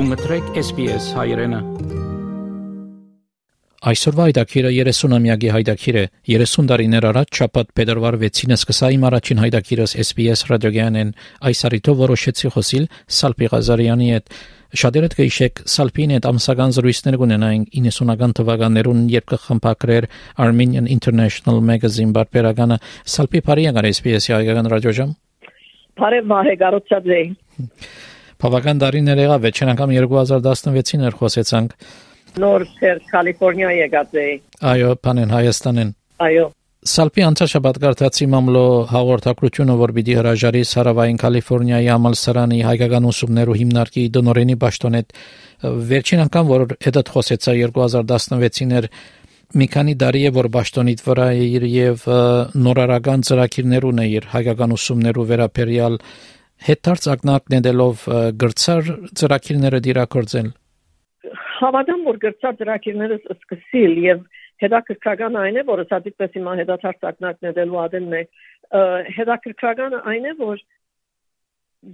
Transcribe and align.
Դու 0.00 0.06
մտրեք 0.08 0.46
SPS 0.56 1.06
հայրենը։ 1.12 1.58
Այսօրվա 3.90 4.24
հայդակիրը 4.30 4.70
30-ամյակի 4.76 5.50
հայդակիր 5.52 5.96
է 6.00 6.04
30 6.30 6.70
տարիներ 6.70 7.06
առաջ 7.10 7.40
շաբաթ 7.40 7.74
փետրվար 7.76 8.16
6-ին 8.22 8.54
սկսա 8.56 8.88
իմ 8.96 9.04
առաջին 9.10 9.42
հայդակիրս 9.44 9.94
SPS 10.06 10.46
ռադիոգյանեն 10.48 11.10
այս 11.50 11.60
արիթով 11.68 12.00
որոշեցի 12.00 12.52
խոսիլ 12.56 12.86
Սալպի 13.20 13.50
Ղազարյանի 13.52 14.08
հետ 14.14 14.32
Շատերդ 14.80 15.16
կհիշեք 15.20 15.60
Սալպին 15.76 16.14
հետ 16.16 16.28
ամսական 16.32 16.72
զրույցներ 16.80 17.18
կունենայինք 17.20 17.74
90-ական 17.76 18.36
թվականներուն 18.40 19.02
երբ 19.20 19.26
կխմբակրեր 19.34 20.06
Armenian 20.46 20.88
International 20.96 21.60
Magazine 21.60 22.16
բարբերականը 22.16 22.80
Սալպի 23.04 23.44
բարի 23.50 23.68
եղար 23.68 23.90
SPS-ի 23.92 24.38
հայկական 24.38 24.72
ռադիոժամ 24.72 25.12
Բարև 26.00 26.32
մահեգարոցած 26.32 27.12
էի 27.20 27.26
Բավական 28.40 28.80
տարիներ 28.80 29.20
եղավ, 29.26 29.42
վերջին 29.46 29.72
անգամ 29.74 29.90
2016-ին 29.96 31.04
էր 31.10 31.18
խոսեցանք։ 31.20 31.74
Նոր 32.40 32.64
Պեր 32.78 33.02
Կալիֆոռնիա 33.10 33.70
եկած 33.80 34.16
էի։ 34.22 34.34
Այո, 34.70 34.94
բանեն 35.04 35.34
Հայաստանին։ 35.34 35.92
Այո։ 36.30 36.46
Սալպի 36.80 37.24
անցաշաբաթ 37.26 37.78
կարդացի 37.82 38.26
մամլո 38.32 38.64
հաղորդակցությունը, 38.88 39.74
որ 39.80 39.90
պիտի 39.98 40.14
հրաժարի 40.16 40.62
Սարավային 40.70 41.18
Կալիֆոռնիայի 41.20 41.88
համալսարանի 41.92 42.60
հայկական 42.70 43.08
ուսումներու 43.10 43.56
հիմնարկի 43.60 44.04
դոնորենի 44.16 44.56
ճշտոնետ 44.62 45.12
վերջին 45.90 46.22
անգամ 46.24 46.50
որ 46.50 46.64
հետդ 46.80 47.12
խոսեցա 47.12 47.54
2016-ին 47.60 48.72
էր 48.80 48.88
մի 49.60 49.66
քանի 49.74 49.94
տարի 50.00 50.22
է 50.30 50.32
որ 50.40 50.48
ճշտոնիտ 50.56 51.04
վրա 51.04 51.28
է 51.36 51.46
իր 51.60 51.64
եւ 51.68 52.04
նորարարական 52.64 53.24
ծրագիրներ 53.28 53.86
ունե 53.90 54.04
իր 54.16 54.28
հայկական 54.30 54.74
ուսումներու 54.80 55.26
վերաբերյալ 55.30 56.00
հետարց 56.66 57.06
ակնարկներով 57.14 58.02
գրծար 58.40 58.90
ծրագիրները 59.20 59.80
դիրակորձել 59.86 60.50
Հավատամ 61.60 62.04
որ 62.08 62.18
գրծար 62.24 62.58
ծրագիրները 62.60 63.16
սկսիլ 63.36 63.96
եւ 64.04 64.20
հետաքրքրական 64.60 65.38
այն 65.40 65.60
է 65.60 65.64
որ 65.68 65.84
սա 65.88 66.00
դիտպես 66.04 66.36
հիմա 66.36 66.56
հետարց 66.60 67.06
ակնարկներելու 67.10 67.80
ադենն 67.84 68.16
է 68.18 68.22
հետաքրքրականը 69.16 70.00
այն 70.12 70.28
է 70.30 70.34
որ 70.40 70.62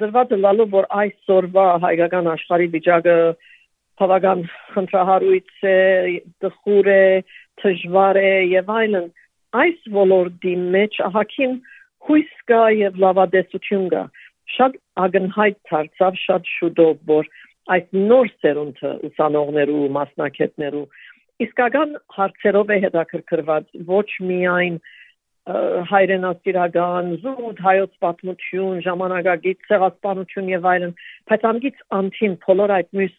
դրված 0.03 0.35
է 0.35 0.39
լալու 0.43 0.69
որ 0.75 0.89
այսօրվա 1.03 1.67
հայկական 1.87 2.31
աշխարհի 2.35 2.69
վիճակը 2.75 3.17
բավական 4.01 4.43
խնդրահարույց 4.75 5.53
է 5.71 5.77
դխուր 6.45 6.91
է 6.97 7.05
դժվար 7.63 8.21
է 8.23 8.33
եւ 8.53 8.73
այլն 8.81 9.07
այս 9.63 9.91
ոլորտի 9.97 10.55
մեջ 10.77 11.01
ահակին 11.07 11.55
հույս 12.09 12.33
կա 12.51 12.63
եւ 12.77 12.99
լավադեսություն 13.05 13.87
կա 13.95 14.03
շատ 14.55 14.79
ագնհայտ 15.07 15.59
դարձավ 15.71 16.19
շատ 16.23 16.51
շուտով 16.57 16.95
որ 17.11 17.31
այս 17.77 17.87
նոր 18.11 18.29
սերունդը 18.43 18.93
ուսանողներու 19.09 19.87
մասնակիցներու 19.97 20.85
իսկական 21.47 21.97
հարցերով 22.17 22.71
է 22.77 22.79
հետաքրքրված 22.87 23.67
ոչ 23.91 24.07
միայն 24.31 24.79
հայրենասիրական 25.91 27.11
զուտ 27.23 27.61
հայոց 27.67 27.93
պատմություն 28.03 28.81
ժամանակագից 28.87 29.69
ցեղասպանություն 29.69 30.49
եւ 30.53 30.67
այլն 30.73 30.95
բայց 31.31 31.45
անգից 31.51 31.85
անտին 31.99 32.35
բոլոր 32.47 32.73
այդ 32.77 32.89
մյուս 33.01 33.15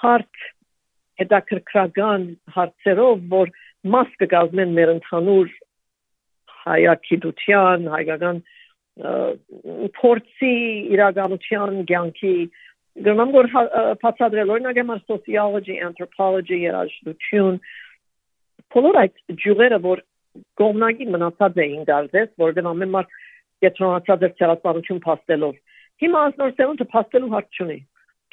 հարց 0.00 0.42
հետաքրքրական 1.22 2.26
հարցերով 2.56 3.24
որ 3.32 3.54
մաս 3.94 4.12
կգազմեն 4.20 4.76
մեր 4.76 4.92
ընդհանուր 4.98 5.54
հայագիտության 6.68 7.88
հայկական 7.94 8.42
փորձի 8.98 10.54
իրականության 10.94 11.82
ցանկի 11.90 12.34
գնամ 13.06 13.34
որ 13.34 13.48
բացադրել 14.02 14.52
օրինակ 14.54 14.80
համար 14.82 15.02
sociology 15.06 15.76
anthropology 15.88 16.58
երաժշտություն 16.64 17.60
բոլոր 18.74 18.98
այդ 19.02 19.20
ջուրերը 19.44 19.78
որ 19.84 20.02
կողմնակի 20.58 21.06
մնացած 21.14 21.60
էին 21.64 21.86
դարձես 21.90 22.32
որովհետև 22.42 22.70
ամեն 22.72 22.92
մարդ 22.96 23.14
կետրոնացած 23.64 24.26
էր 24.28 24.34
ցեղասպանություն 24.40 25.04
փաստելով 25.06 25.54
հիմա 26.02 26.24
ասնոր 26.30 26.52
սերունդը 26.58 26.86
փաստելու 26.94 27.32
հարց 27.36 27.58
չունի 27.58 27.78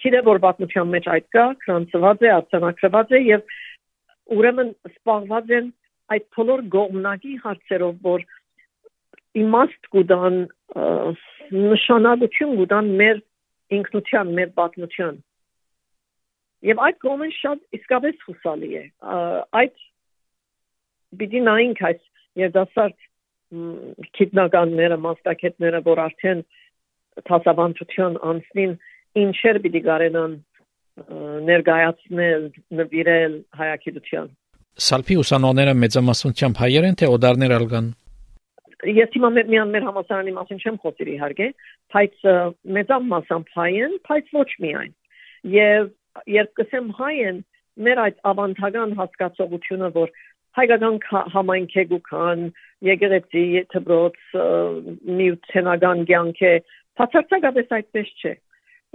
գիտե 0.02 0.22
որ 0.26 0.42
պատմության 0.46 0.92
մեջ 0.96 1.10
այդ 1.14 1.28
կա 1.36 1.46
քրանցված 1.66 2.26
է 2.26 2.32
արձանագրված 2.36 3.14
է 3.16 3.22
եւ 3.26 3.56
ուրեմն 4.36 4.72
սպառված 4.92 5.54
են 5.60 5.70
այդ 6.16 6.26
բոլոր 6.36 6.66
գողմնակի 6.76 7.34
հարցերով 7.46 7.96
որ 8.10 8.26
իմաստ 9.42 9.90
կուտան 9.96 10.38
նշանակություն 11.56 12.54
կուտան 12.60 12.92
մեր 13.02 13.22
ինքնության, 13.76 14.32
մեր 14.38 14.52
պատմության։ 14.60 15.18
Եվ 16.66 16.82
այդ 16.88 16.98
կողմն 17.04 17.34
շատ 17.36 17.78
իսկապես 17.78 18.24
հուսալի 18.28 18.70
է։ 18.80 18.84
Այդ 19.62 19.84
բիդի 21.20 21.42
նայինք 21.46 21.84
այս 21.90 22.02
երդասարդ 22.42 22.98
քիտնականները, 24.18 24.98
մասնակիցները, 25.06 25.82
որ 25.86 26.02
արդեն 26.06 26.42
թասավանդության 27.30 28.18
անցնին, 28.32 28.74
ինչեր 29.22 29.60
պիտի 29.66 29.82
կարենան 29.86 30.34
ներկայացնել, 31.50 32.50
նվիրել 32.80 33.38
հայագիտության։ 33.60 34.34
Սալփի 34.86 35.16
ուսանողները 35.22 35.74
մեծամասնությամբ 35.86 36.60
հայեր 36.66 36.88
են 36.90 36.98
թե 37.00 37.10
օդարներ 37.16 37.54
ալգան 37.56 37.88
ես 38.84 39.14
հիմա 39.16 39.30
միան 39.36 39.72
մեր 39.74 39.86
համասարանի 39.88 40.34
մասին 40.36 40.62
չեմ 40.62 40.78
խոսիր 40.84 41.12
իհարկե, 41.16 41.48
բայց 41.96 42.26
մեծամ 42.78 43.10
մասամբ 43.14 43.52
հայ 43.56 43.72
են, 43.86 43.98
բայց 44.10 44.32
ոչ 44.36 44.50
միայն։ 44.66 44.94
Եվ 45.56 45.92
երբ 46.36 46.52
կսեմ 46.60 46.90
հայ 47.00 47.14
են, 47.30 47.42
մեր 47.86 48.02
այդ 48.06 48.18
ավանդական 48.32 48.96
հասկացողությունը, 49.00 49.90
որ 49.96 50.12
հայկական 50.56 50.98
համայնքեգուքան, 51.34 52.44
եկեղեցի, 52.88 53.46
դբրոց, 53.76 54.20
միութենական 55.20 56.04
կյանք 56.12 56.44
է, 56.50 56.54
բացարձակապես 57.00 57.74
այդպես 57.80 58.12
չէ։ 58.22 58.34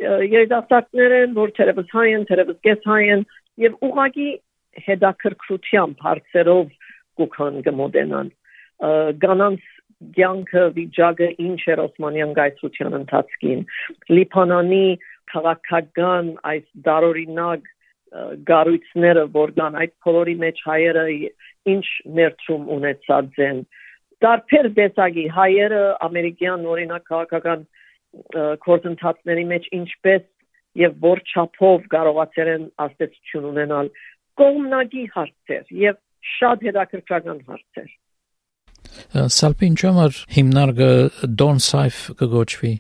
Երիտասարդներ 0.00 1.16
են, 1.20 1.34
որ 1.36 1.52
թերևս 1.58 1.91
հայ 1.92 2.06
են, 2.16 2.26
թերևս 2.30 2.60
կես 2.64 2.86
հայ 2.88 3.02
են, 3.16 3.24
եւ 3.60 3.76
ուղղակի 3.84 4.28
հետաքրքրությամբ 4.86 6.04
հարցերով 6.06 6.70
կուքան 7.20 7.58
կմոդենան 7.66 8.30
գանանց 9.24 9.66
ցանկը 10.16 10.62
վիճակը 10.76 11.28
ինչ 11.44 11.60
էր 11.72 11.80
Օսմանյան 11.84 12.30
գայցության 12.38 12.96
ընթացքին 13.00 13.64
Լիբանանի 14.16 14.86
քաղաքական 15.32 16.30
այս 16.52 16.64
դարօրինակ 16.86 17.68
գառույցները 18.50 19.24
որ 19.36 19.52
կան 19.60 19.76
այդ 19.82 19.92
բոլորի 20.06 20.36
մեջ 20.44 20.62
հայերը 20.70 21.04
ինչ 21.74 21.84
ներդրում 22.20 22.64
ունեցած 22.76 23.42
են 23.46 23.60
դարբեր 24.24 24.68
տեսակի 24.80 25.26
հայերը 25.36 25.84
ամերիկյան 26.08 26.66
օրինակ 26.74 27.06
քաղաքական 27.12 27.62
կորձընթացների 28.66 29.44
մեջ 29.52 29.68
ինչպես 29.80 30.26
եւ 30.80 30.97
որ 31.04 31.22
չափով 31.30 31.86
կարողացել 31.94 32.50
են 32.56 32.66
աստեցություն 32.86 33.48
ունենալ 33.52 33.92
կողմնակի 34.41 35.04
հարցեր 35.14 35.72
եւ 35.84 36.00
շատ 36.34 36.66
հետաքրքրական 36.68 37.41
հարցեր 37.48 37.91
Սալպին 39.39 39.77
ճամար 39.81 40.23
հիմնարկը 40.37 40.93
Don 41.43 41.61
Saif 41.65 42.06
կգոչվի 42.21 42.73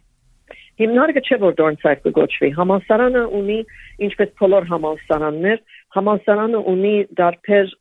Հիմնարկը 0.80 1.22
չէ 1.26 1.38
որ 1.42 1.58
Don 1.58 1.76
Saif 1.82 2.00
կգոչվի 2.06 2.50
համալսարանը 2.56 3.24
ունի 3.40 3.58
ինչպես 4.06 4.34
բոլոր 4.40 4.68
համալսարաններ 4.70 5.62
համալսարանը 5.96 6.64
ունի 6.72 6.96
դարբեր 7.20 7.74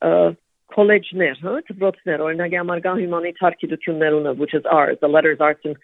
college-ներ, 0.70 1.38
հա, 1.42 1.54
դպրոցներ, 1.70 2.22
օրինակ 2.26 2.54
համար 2.60 2.82
կա 2.84 2.92
հումանիտար 3.00 3.56
գիտություններ 3.62 4.16
ունը, 4.20 4.34
which 4.38 4.54
is 4.54 4.66
ours, 4.70 4.98
the 5.00 5.10
Letters, 5.10 5.40
Arts 5.40 5.66
and 5.66 5.80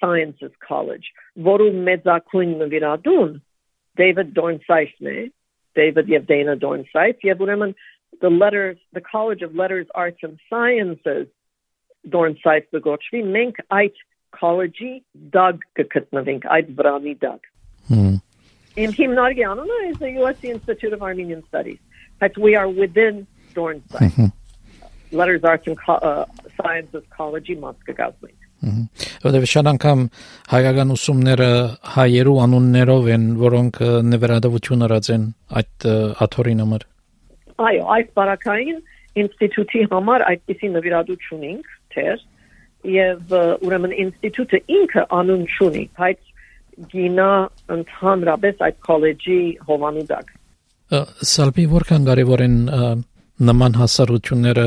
Sciences 0.00 0.52
College, 0.64 1.10
որում 1.44 1.82
մեծակույն 1.88 2.54
նվիրատուն 2.62 3.34
David 4.00 4.32
Dornsife-ն 4.38 5.10
է, 5.12 5.18
David 5.76 6.08
եւ 6.08 6.24
Dana 6.30 6.56
Dornsife, 6.56 7.20
եւ 7.26 7.44
ուրեմն 7.44 7.74
the 8.24 8.30
letters, 8.30 8.78
the 8.92 9.04
College 9.04 9.42
of 9.42 9.54
Letters, 9.54 9.86
Arts 9.94 10.24
and 10.24 10.38
Sciences 10.48 11.28
Dornsife 12.08 12.66
կգոչվի, 12.74 13.22
մենք 13.36 13.60
այդ 13.76 14.02
college-ի 14.36 14.92
դակ 15.36 15.64
կգտնվենք, 15.78 16.48
այդ 16.56 16.74
վրանի 16.78 17.14
Հմ։ 17.90 18.18
In 18.80 18.92
հիմնարկի 18.94 19.44
անունը 19.50 19.78
is 19.90 19.96
the 19.98 20.10
USC 20.22 20.44
Institute 20.54 20.92
of 20.92 21.02
Armenian 21.02 21.42
Studies, 21.48 21.80
but 22.20 22.36
we 22.38 22.54
are 22.54 22.68
within 22.68 23.26
Dornsife. 23.54 24.32
Letters, 25.12 25.42
Arts 25.42 25.66
and 25.66 25.76
uh, 25.88 26.24
Sciences 26.56 27.02
College-ի 27.16 27.56
մաս 27.58 27.76
կգազմենք։ 27.88 28.38
Որտեւ 29.24 29.44
շատ 29.50 29.68
անգամ 29.72 30.04
հայկական 30.52 30.94
ուսումները 30.94 31.50
հայերու 31.96 32.36
անուններով 32.44 33.10
են, 33.16 33.26
որոնք 33.40 33.80
նվիրատվություն 34.12 34.86
արած 34.86 35.10
են 35.16 35.26
այդ 35.60 35.86
աթորին 36.26 36.62
համար։ 36.64 36.86
Այո, 37.66 37.84
այս 37.96 38.10
բարակային 38.20 38.80
ինստիտուտի 39.24 39.82
համար 39.90 40.26
այդպիսի 40.30 40.72
նվիրատվություն 40.76 41.40
ունենք 41.40 41.72
թեր 41.94 42.24
եւ 42.90 43.34
ուրեմն 43.66 43.94
ինստիտուտը 44.04 44.60
ինքը 44.80 45.06
անուն 45.20 45.46
ունի, 45.66 45.84
բայց 46.00 46.28
գինա 46.90 47.30
ընդհանրապես 47.76 48.62
այդ 48.66 48.76
քոլեջի 48.88 49.40
հովանուդակ 49.68 50.36
Սալպի 51.30 51.64
որքան 51.70 52.06
կարևոր 52.08 52.42
են 52.46 52.56
նման 53.50 53.76
հասարությունները 53.80 54.64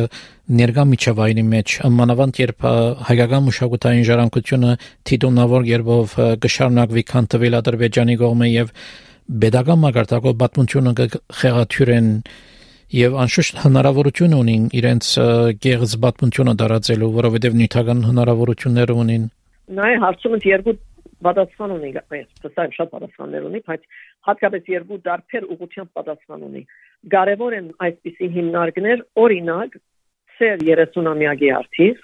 ներգա 0.59 0.83
միջավայրի 0.91 1.43
մեջ 1.49 1.73
մանավանդ 1.97 2.39
երբ 2.41 2.67
հայկական 3.09 3.43
մշակութային 3.47 4.07
ժառանգությունը 4.09 4.71
թիդոնավոր 5.09 5.67
երբով 5.69 6.15
կշարունակվի 6.45 7.03
քան 7.11 7.27
տվել 7.33 7.57
Ադրբեջանի 7.59 8.15
կողմը 8.23 8.49
եւ 8.53 8.71
pedagogical 9.43 9.79
մագարտակով 9.83 10.33
պատմությունը 10.41 10.93
կխեղաթյուրեն 10.99 12.07
եւ 12.93 13.15
անշուշտ 13.23 13.59
հնարավորություն 13.63 14.33
ունին 14.37 14.65
իրենց 14.77 15.07
գեղձ 15.65 15.93
պատմությունը 16.03 16.53
դարածելու, 16.61 17.09
որովհետեւ 17.17 17.55
նյութական 17.59 18.03
հնարավորություններ 18.09 18.93
ունին։ 18.93 19.23
Նայ 19.79 19.93
հարցումը 20.03 20.39
երկու 20.49 20.75
պատասխան 21.23 21.73
ունի, 21.77 21.91
այս 22.13 22.75
շատ 22.77 22.91
պատասխաններ 22.93 23.47
ունի, 23.49 23.61
բայց 23.69 23.87
հատկապես 24.29 24.69
երկու 24.73 24.99
դարբեր 25.07 25.47
ուղղությամբ 25.55 25.91
պատասխան 25.97 26.45
ունի։ 26.49 26.63
Կարևոր 27.13 27.55
են 27.59 27.67
այսպիսի 27.87 28.29
հիմնարկներ, 28.37 29.03
օրինակ, 29.23 29.77
ծեր 30.37 30.65
30-ամյակի 30.67 31.49
արդիվ, 31.57 32.03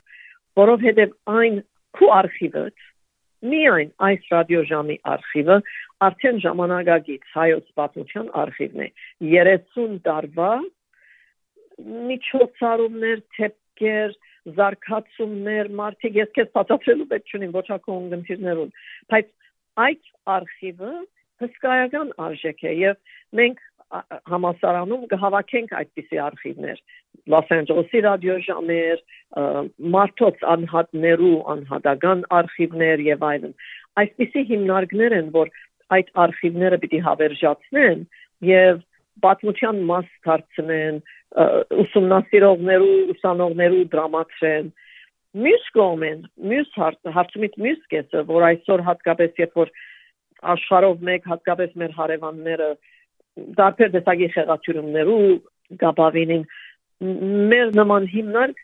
որովհետև 0.60 1.14
այն 1.36 1.62
քու 2.00 2.10
արխիվը 2.20 2.66
միայն 3.50 3.92
այս 4.04 4.26
ռադիոժամի 4.34 4.98
արխիվը 5.14 5.58
արդեն 6.08 6.42
ժամանակագից 6.44 7.30
հայոց 7.36 7.70
պատմության 7.80 8.28
արխիվն 8.42 8.84
է 8.86 8.90
30 9.36 9.96
տարվա 10.08 10.52
միջոցառումներ, 12.10 13.24
թեփքեր, 13.38 14.18
զարգացումներ, 14.60 15.72
մարդիկ 15.80 16.20
ես 16.20 16.36
քեզ 16.36 16.52
պատասխանելու 16.58 17.10
պետք 17.14 17.34
չունիմ 17.34 17.56
ոչ 17.56 17.66
ակոն 17.76 18.06
գնդիրներուն, 18.14 18.72
բայց 19.14 19.34
այդ 19.86 20.14
արխիվը 20.36 20.94
հսկայական 21.44 22.14
արժեք 22.28 22.64
է 22.70 22.74
եւ 22.80 23.20
մենք 23.40 23.66
համասարանում 24.30 25.06
կհավաքենք 25.12 25.72
այդպիսի 25.80 26.20
արխիվներ 26.30 26.82
Լոս 27.30 27.52
Անջելեսի 27.56 28.02
ռադիոժամեր, 28.06 29.02
մարտոց 29.96 30.44
անհատներու 30.54 31.38
անհատական 31.54 32.22
արխիվներ 32.40 33.04
եւ 33.06 33.26
այլն։ 33.30 33.56
Այսպիսի 34.02 34.44
հիմնարկներ 34.52 35.16
են, 35.20 35.32
որ 35.36 35.52
այդ 35.98 36.12
արխիվները 36.26 36.80
պիտի 36.84 37.02
հավերժացնեն 37.08 38.04
եւ 38.50 38.82
պատմության 39.26 39.82
մաս 39.90 40.10
դարձնեն, 40.30 41.02
ուսումնասիրողներու, 41.30 42.94
ուսանողներու 43.14 43.84
դրամատրեն։ 43.94 44.70
Մյուս 45.40 45.66
կողմեն, 45.76 46.22
մյուս 46.52 46.72
հարցումից 47.14 47.58
մյուս 47.62 47.82
կեսը, 47.94 48.24
որ 48.30 48.46
այսօր 48.48 48.84
հատկապես 48.88 49.42
երբ 49.44 49.60
որ 49.60 49.74
աշխարհով 50.54 51.04
մեկ 51.10 51.28
հատկապես 51.30 51.76
մեր 51.82 51.94
հարևանները 52.00 52.70
դարբեր 53.60 53.92
տեսակի 53.96 54.30
խեղաթյուրումներու 54.36 55.28
գաբավինին 55.84 56.44
մեր 57.54 57.76
նման 57.78 58.10
հիմնարկ 58.14 58.64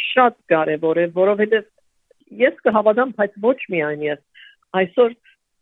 շատ 0.00 0.36
կարևոր 0.50 1.00
է, 1.02 1.06
որովհետև 1.18 1.68
ես 2.40 2.56
կհավատամ, 2.64 3.12
բայց 3.18 3.36
ոչ 3.44 3.58
միայն 3.74 4.04
ես 4.06 4.20
այսօր 4.80 5.14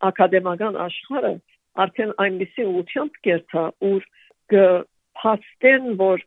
ակադեմական 0.08 0.78
աշխարհը 0.84 1.32
արդեն 1.82 2.14
այնպեսի 2.22 2.66
ուղությամբ 2.68 3.18
կերտա, 3.26 3.64
ուր 3.88 4.06
կփաստեն, 5.18 5.90
որ 5.98 6.22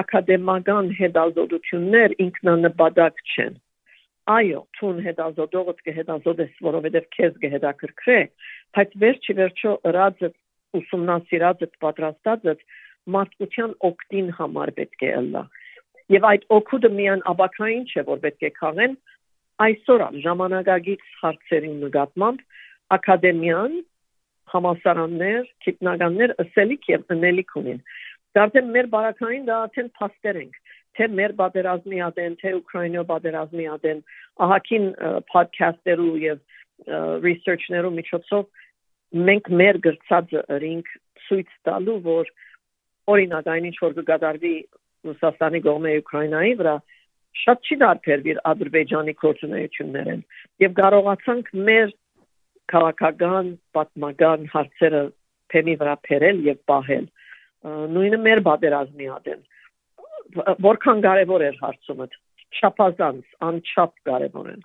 ակադեմական 0.00 0.88
հետազոտություններ 0.98 2.16
ինքնանպատակ 2.26 3.22
չեն 3.32 3.60
այո, 4.30 4.60
ցուն 4.78 5.00
հետազոտողը 5.02 5.72
կհետազոտես, 5.86 6.50
որովհետև 6.62 7.06
քեզ 7.16 7.38
կհետաքրքրե, 7.42 8.18
բայց 8.76 8.92
վերջի 9.02 9.34
վերջո 9.38 9.72
ըրածը 9.90 10.28
ուսումնասիրածը 10.78 11.68
պատրաստածը 11.84 12.54
մարդկության 13.16 13.72
օգտին 13.88 14.28
համար 14.38 14.72
պետք 14.78 15.02
է 15.02 15.10
ըլլա։ 15.18 15.42
Եվ 16.14 16.28
այդ 16.30 16.44
օգուտը 16.58 16.90
միան 16.98 17.24
աբակային 17.32 17.84
չէ, 17.90 18.04
որ 18.12 18.22
պետք 18.22 18.46
է 18.46 18.50
քաղեն, 18.62 18.94
այսօր 19.66 20.04
ժամանակագից 20.22 21.02
հարցերի 21.22 21.72
նկատմամբ 21.82 22.46
ակադեմիան 22.96 23.74
համասարաններ, 24.52 25.44
գիտնականներ 25.66 26.34
ըսելիք 26.44 26.88
եւ 26.92 27.12
ընելիք 27.16 27.54
ունին։ 27.62 27.78
Դարձել 28.36 28.68
մեր 28.76 28.86
բարակային 28.92 29.48
դա 29.48 29.56
արդեն 29.66 29.90
փաստեր 29.98 30.38
ենք 30.42 30.60
թե 30.96 31.08
մեր 31.16 31.34
պատերազմի 31.38 32.00
ադեն, 32.06 32.34
թե 32.40 32.52
Ուկրաինա 32.58 33.02
պատերազմի 33.08 33.66
ադեն, 33.74 34.00
ահակին 34.44 34.86
podcast-երու 35.32 36.16
եւ 36.22 36.40
research-ներու 37.24 37.92
միջոցով 37.96 39.22
մենք 39.28 39.50
մեր 39.62 39.78
գրծածը 39.86 40.42
ըրինք 40.56 40.90
ցույց 41.22 41.54
տալու, 41.68 41.98
որ 42.04 42.32
օրինակ 43.12 43.50
այնինչ 43.54 43.76
որ 43.82 43.96
կգադարվի 44.00 44.54
Ռուսաստանի 45.08 45.60
կողմէ 45.66 45.94
Ուկրաինայի 46.02 46.52
վրա 46.60 46.74
շատ 47.42 47.66
չի 47.68 47.76
դարբերվիր 47.82 48.40
Ադրբեջանի 48.52 49.14
գործունեություններն 49.22 50.20
եւ 50.62 50.74
կարողացանք 50.78 51.50
մեր 51.68 51.94
քաղաքական 52.72 53.48
պատմական 53.76 54.46
հարցերը 54.52 55.02
թեմի 55.52 55.74
վրա 55.80 55.94
փերել 56.08 56.42
եւ 56.52 56.60
պահել 56.70 57.06
նույնը 57.62 58.20
մեր 58.26 58.42
պատերազմի 58.48 59.08
ադեն 59.16 59.42
որքան 60.66 61.02
կարևոր 61.06 61.46
էր 61.48 61.58
հարցումը 61.62 62.06
չափազանց 62.58 63.42
անչափ 63.48 63.92
կարևոր 64.08 64.52
են 64.52 64.62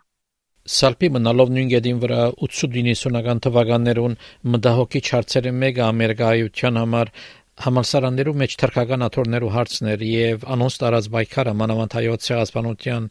Սալպի 0.68 1.10
մնալով 1.16 1.52
նույն 1.56 1.70
գեդին 1.72 2.00
վրա 2.04 2.22
80-90-ական 2.44 3.42
թվականներուն 3.46 4.16
մտահոգիչ 4.54 5.04
հարցերը 5.16 5.54
մեկը 5.64 5.84
ամերիկայության 5.88 6.80
համար 6.82 7.12
համալսարաններու 7.58 8.34
մեջ 8.42 8.56
թրքական 8.62 9.06
աթորներու 9.08 9.54
հարցներ 9.56 10.04
եւ 10.08 10.44
անոնց 10.56 10.76
տարած 10.84 11.08
բայկարը 11.16 11.54
մանավանդ 11.62 11.96
հայոց 11.98 12.28
ցեղասպանության 12.28 13.08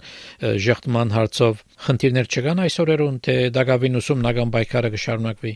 ժեղտման 0.67 1.15
հարցով 1.17 1.65
խնդիրներ 1.87 2.31
չկան 2.31 2.63
այսօրերուն 2.67 3.17
թե 3.27 3.37
դակավին 3.57 4.01
ուսումնական 4.03 4.53
բայկարը 4.55 4.93
կշարունակվի 4.95 5.55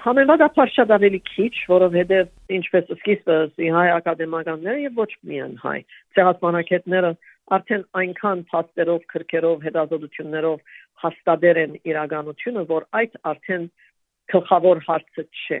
Համեմատաբար 0.00 0.70
շատ 0.72 0.92
ավելի 0.96 1.18
քիչ, 1.28 1.52
որովհետև 1.68 2.30
ինչպես 2.56 2.92
սկիզբը 2.96 3.36
հայ 3.74 3.88
ակադեմիականները 3.98 4.84
եւ 4.86 5.00
ոչ 5.02 5.10
միայն 5.28 5.56
հայ 5.62 5.74
ցեղասպանակետները 6.16 7.10
արդեն 7.56 7.84
այնքան 8.00 8.44
փաստերով, 8.52 9.02
քրքերով, 9.12 9.66
հետազոտություններով 9.66 10.72
հաստատեր 11.02 11.60
են 11.62 11.76
իրականությունը, 11.92 12.64
որ 12.72 12.86
այդ 13.02 13.20
արդեն 13.32 13.68
գլխավոր 14.32 14.82
հարցը 14.88 15.26
չէ։ 15.42 15.60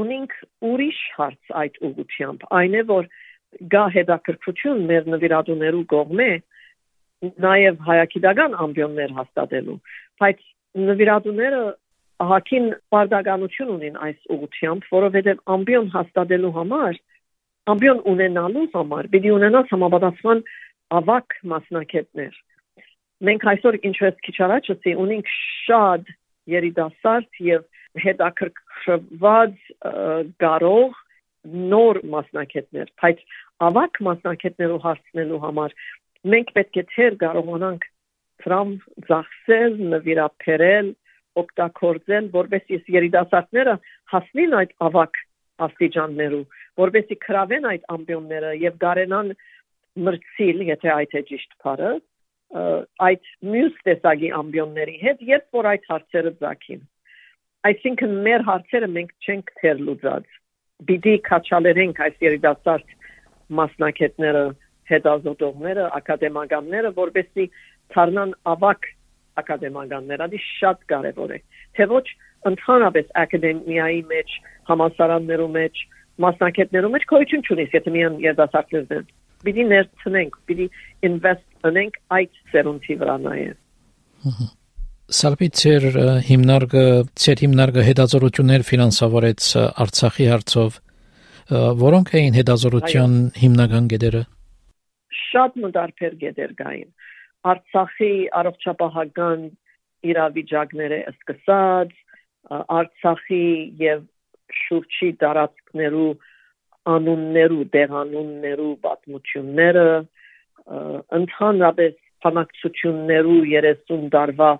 Ունենք 0.00 0.36
ուրիշ 0.70 1.00
հարց 1.18 1.54
այդ 1.64 1.82
ուղությամբ, 1.90 2.46
այն 2.60 2.78
է 2.78 2.82
որ 2.90 3.10
գա 3.74 3.84
հետաքրքրություն 3.96 4.86
մեր 4.90 5.10
նվիրատուներու 5.16 5.86
կողմէ 5.90 6.30
նաև 7.44 7.80
հայագիտական 7.88 8.54
ամբիոններ 8.64 9.14
հաստատելու, 9.18 9.78
բայց 10.22 10.44
նվիրատուները 10.90 11.62
ահակին 12.20 12.66
բարդականություն 12.92 13.72
ունին 13.74 13.98
այս 14.06 14.30
ուղությամբ, 14.34 14.86
որովհետև 14.94 15.42
ամբիոն 15.54 15.90
հաստատելու 15.94 16.52
համար, 16.56 16.98
ամբիոն 17.74 18.00
ունենալու 18.12 18.66
համար, 18.74 19.08
պիտի 19.14 19.32
ունենաս 19.36 19.74
համապատասխան 19.74 20.42
ավակ 21.00 21.36
մասնակետներ։ 21.52 22.40
Մենք 23.28 23.46
այսօր 23.52 23.78
ինչպես 23.90 24.24
քիչ 24.26 24.36
առաջ 24.46 24.70
ասի, 24.74 24.94
ունենք 25.04 25.30
շատ 25.68 26.10
երիտասարդ 26.50 27.40
եւ 27.46 27.64
հետաքրքրված 28.04 29.54
գարող 30.40 30.98
նոր 31.70 32.00
մասնակետներ, 32.14 32.92
բայց 33.00 33.22
ավակ 33.70 34.00
մասնակետներու 34.08 34.82
հարցնելու 34.84 35.40
համար 35.44 35.74
մենք 36.32 36.52
պետք 36.56 36.80
է 36.80 36.84
թեր 36.94 37.16
կարողանանք 37.20 37.86
դրամ 38.44 38.72
ծախսել, 39.08 39.76
նվիրապերել, 39.92 40.88
օգտագործեն, 41.40 42.28
որովհետեւ 42.34 42.90
երիտասարդները 42.96 43.74
հասնին 44.12 44.54
այդ 44.60 44.72
ավակ 44.86 45.20
աստիճաններու, 45.66 46.44
որովհետեւ 46.80 47.20
կրավեն 47.26 47.68
այդ 47.70 47.84
ամբիոնները 47.96 48.52
եւ 48.60 48.78
գարենան 48.84 49.34
մրցիլ, 50.06 50.62
եթե 50.70 50.92
այդ 50.94 51.16
է 51.20 51.22
ճիշտ 51.30 51.56
բառը, 51.64 51.90
այդ 53.06 53.30
մյուս 53.46 53.76
տեսակի 53.86 54.30
ամբիոնների 54.40 54.96
հետ, 55.04 55.20
երբ 55.30 55.58
որ 55.60 55.68
այդ 55.70 55.84
հարցերը 55.90 56.32
ցակին։ 56.40 56.80
Այսինքն 57.70 58.14
մեր 58.26 58.44
հարցերը 58.48 58.88
մենք 58.96 59.10
չենք 59.20 59.52
թեր 59.60 59.82
լուծած։ 59.86 60.38
Բիդի 60.88 61.14
կաչալերենք 61.28 62.00
այս 62.06 62.16
երիտասարդ 62.24 62.94
մասնակետները, 63.60 64.44
հետազոտողները, 64.90 65.84
ակադեմիականները, 66.00 66.92
որովհետեւ 66.96 67.58
դառնան 67.94 68.32
ավակ 68.54 68.88
ակադեմիականներ, 69.40 70.22
դա 70.26 70.40
շատ 70.46 70.84
կարևոր 70.90 71.34
է։ 71.36 71.38
Թե 71.76 71.86
ոչ 71.90 72.06
ընդհանրապես 72.50 73.10
ակադեմիայի 73.22 74.02
մեջ, 74.10 74.36
համասարաններու 74.70 75.50
մեջ, 75.56 75.82
մասնակիցներու 76.24 76.92
մեջ 76.94 77.06
քույություն 77.10 77.44
չունես, 77.46 77.74
եթե 77.76 77.94
միան 77.96 78.16
երդասարտներն 78.24 78.96
են։ 79.00 79.10
Բիդի 79.40 79.64
ներցնենք, 79.70 80.38
բիդի 80.50 80.66
invest 81.08 81.68
անենք 81.70 82.00
այդ 82.16 82.40
սերունդի 82.52 82.96
վրա 83.00 83.16
նաև։ 83.24 84.50
Սալպիցեր 85.20 85.86
հիմնարկը 86.28 86.84
ցեր 87.20 87.40
հիմնարկը 87.44 87.84
հետազոտություններ 87.88 88.64
ֆինանսավորեց 88.68 89.46
Արցախի 89.84 90.26
հարցով 90.30 90.76
որոնք 91.80 92.12
էին 92.20 92.36
հետազոտության 92.38 93.16
հիմնական 93.40 93.88
գեդերը 93.90 94.22
շատ 95.30 95.56
մտարբեր 95.64 96.14
գեդեր 96.20 96.52
կային 96.60 96.90
Արցախի 97.48 98.12
առողջապահական 98.40 99.44
իրավիճակները 100.10 100.98
սկսած 101.14 101.92
Արցախի 102.80 103.46
եւ 103.80 104.02
շուրջի 104.60 105.08
տարածքներու 105.22 106.10
անուններու, 106.94 107.64
տեղանուններու 107.76 108.74
պատմությունները 108.84 109.86
ընդհանրապես 111.20 111.96
փանակցություններու 112.24 113.38
30 113.52 114.04
տարվա 114.14 114.50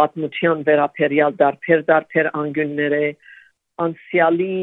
պատմության 0.00 0.62
վերապերյալ 0.68 1.36
դարբեր 1.40 1.82
դարբեր 1.90 2.30
անգյունները 2.42 3.02
անսիալի 3.86 4.54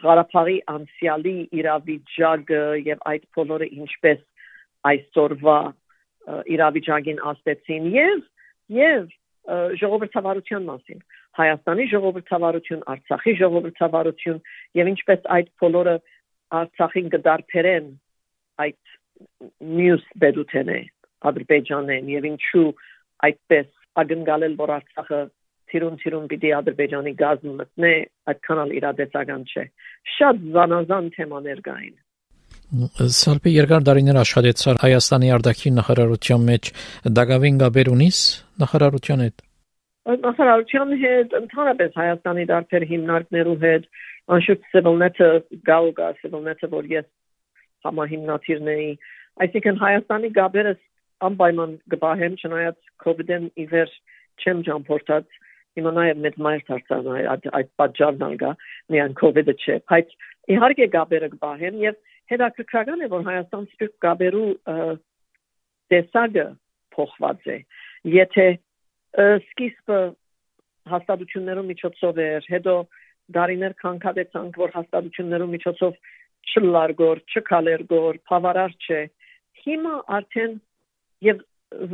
Ղարաբաղի 0.00 0.56
անսիալի 0.74 1.36
իրավիճակը 1.60 2.62
եւ 2.88 3.06
այդ 3.12 3.22
բոլորը 3.36 3.68
ինչպես 3.80 4.20
այսօրվա 4.90 5.58
իրավիճակին 6.54 7.24
աստեցին 7.30 7.88
եւ 7.94 8.20
եւ 8.76 9.08
ժողովրդավարության 9.80 10.66
մասին 10.68 11.02
Հայաստանի 11.40 11.84
ժողովրդավարություն, 11.90 12.80
Արցախի 12.92 13.32
ժողովրդավարություն 13.40 14.38
եւ 14.80 14.90
ինչպես 14.92 15.28
այդ 15.36 15.50
բոլորը 15.62 15.94
Արցախին 16.60 17.10
կդարբերեն 17.14 17.86
այդ 18.64 18.94
մյուս 19.78 20.06
բերութենե 20.24 20.80
Ադրբեջանեն 21.30 22.10
եւ 22.14 22.26
ինչու 22.30 22.66
այդպես 23.30 23.68
ագնկալել 24.02 24.56
որ 24.60 24.74
Արցախը 24.76 25.20
թիրուն 25.70 25.98
թիրուն 26.02 26.28
պիտի 26.30 26.52
Ադրբեջանի 26.58 27.12
գազը 27.20 27.54
մտնե 27.60 27.92
այդքան 28.32 28.62
էլ 28.64 28.72
իրադարձական 28.80 29.42
չէ 29.50 29.64
շատ 30.18 30.40
զանազան 30.56 31.10
թեմաներ 31.16 31.60
կային 31.68 31.96
Սալպի 32.70 33.50
երկար 33.50 33.82
դարիներ 33.82 34.18
աշխատեցար 34.20 34.78
Հայաստանի 34.78 35.30
արտաքին 35.34 35.74
նախարարության 35.80 36.42
մեջ 36.48 36.68
Դագավին 37.18 37.56
Գաբերունիս 37.62 38.18
նախարարության 38.62 39.22
հետ 39.24 39.42
Նախարարության 40.26 40.92
հետ 41.00 41.34
ընդհանրապես 41.40 41.96
Հայաստանի 42.00 42.44
դարբեր 42.50 42.86
հիմնարկներու 42.90 43.56
հետ 43.64 43.88
անշուշտ 44.36 44.68
Սևոնետը 44.70 45.30
գաուգա 45.70 46.10
Սևոնետը 46.20 46.70
որ 46.76 46.86
ես 46.94 47.08
համահիմնադիրների 47.90 48.90
այսինքն 49.46 49.80
Հայաստանի 49.82 50.30
գաբերս 50.38 50.80
անպայման 51.26 51.72
գբահեմ 51.90 52.36
չնայած 52.38 52.78
COVID-ին 53.02 53.48
իվեր 53.66 53.96
չեմ 54.44 54.62
ճամփորդած 54.70 55.40
հիմա 55.78 55.90
նաև 55.98 56.22
մեծ 56.22 56.38
մայր 56.46 56.62
դարձան 56.70 57.10
այդ 57.34 57.50
այդ 57.58 57.74
պատճառն 57.82 58.24
ալգա 58.30 58.54
միան 58.94 59.18
COVID-ը 59.20 59.54
չէ 59.58 59.76
բայց 59.90 60.16
իհարկե 60.54 60.88
գաբերը 60.94 61.30
գբահեմ 61.34 61.82
եւ 61.86 61.98
հետաքրքրական 62.30 63.04
է 63.04 63.10
որ 63.12 63.26
Հայաստան 63.28 63.66
սպիրտ 63.70 63.94
գաբերու 64.04 64.48
տեսակը 65.90 66.46
փոխված 66.96 67.50
է 67.54 67.58
եթե 68.14 68.46
սկիզբը 69.20 70.00
հաստատություններու 70.90 71.66
միջոցով 71.70 72.20
էր 72.24 72.48
հետո 72.54 72.74
դարիներ 73.36 73.74
քանքադեցանք 73.82 74.58
որ 74.62 74.74
հաստատություններու 74.78 75.50
միջոցով 75.54 75.98
չլարգոր 76.50 77.22
չքալերգոր 77.30 78.18
բավարար 78.30 78.74
չէ 78.86 79.00
հիմա 79.64 79.94
արդեն 80.18 80.56
եւ 81.26 81.42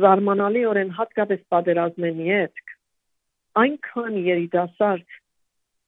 զարմանալիորեն 0.01 0.93
հատկապես 0.97 1.41
պատերազմեն 1.53 2.21
յետք 2.27 2.73
այնքան 3.61 4.17
երիտասարդ 4.27 5.17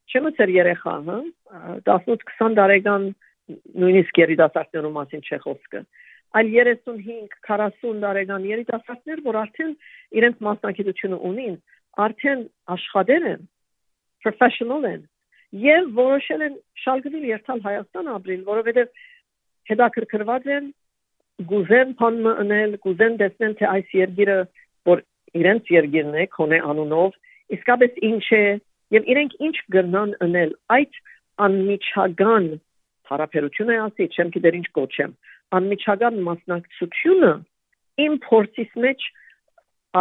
չմսեր 0.10 0.52
երեխա 0.58 0.96
հա 1.08 1.18
18-20 1.88 2.56
տարեկան 2.60 3.08
նույնիսկ 3.50 4.22
երիտասարդներու 4.24 4.96
մասին 5.00 5.24
չէ 5.26 5.40
խոսքը 5.46 5.84
այլ 6.40 6.50
35-40 6.56 8.02
տարեկան 8.04 8.44
երիտասարդներ 8.50 9.22
որ 9.26 9.40
արդեն 9.44 9.72
իրենց 10.20 10.44
մասնակցությունը 10.48 11.22
ունին 11.30 11.56
արդեն 12.06 12.44
աշխատել 12.76 13.26
են 13.34 13.48
professional 14.26 14.86
են 14.90 15.02
եւ 15.64 15.90
որոշել 15.98 16.46
են 16.46 16.56
շալգվել 16.84 17.26
երթալ 17.30 17.64
Հայաստան 17.66 18.12
ապրիլ 18.16 18.44
որովհետեւ 18.50 18.90
հետաքրքրված 19.72 20.50
են 20.56 20.72
գուզեն 21.50 21.94
փանը 22.00 22.34
անել 22.44 22.76
գուզեն 22.86 23.18
տեսնել 23.22 23.54
թե 23.60 23.70
այս 23.74 23.94
երգիրը 24.00 24.38
որ 24.90 25.04
իրենց 25.40 25.72
երգիրն 25.74 26.18
է 26.22 26.26
կոնե 26.36 26.60
անունով 26.70 27.18
իսկապես 27.58 28.02
ինչ 28.10 28.26
է 28.40 28.44
եւ 28.98 29.10
իրենք 29.14 29.36
ինչ 29.48 29.56
գնան 29.76 30.12
անել 30.26 30.52
այդ 30.78 31.00
անմիջական 31.46 32.50
հարաբերությունը 33.12 33.78
ասի 33.86 34.08
չեմ 34.16 34.34
գիտեր 34.36 34.58
ինչ 34.60 34.68
կոչեմ 34.80 35.16
անմիջական 35.60 36.20
մասնակցությունը 36.28 37.32
իմ 38.06 38.20
փորձից 38.26 38.76
մեջ 38.86 39.08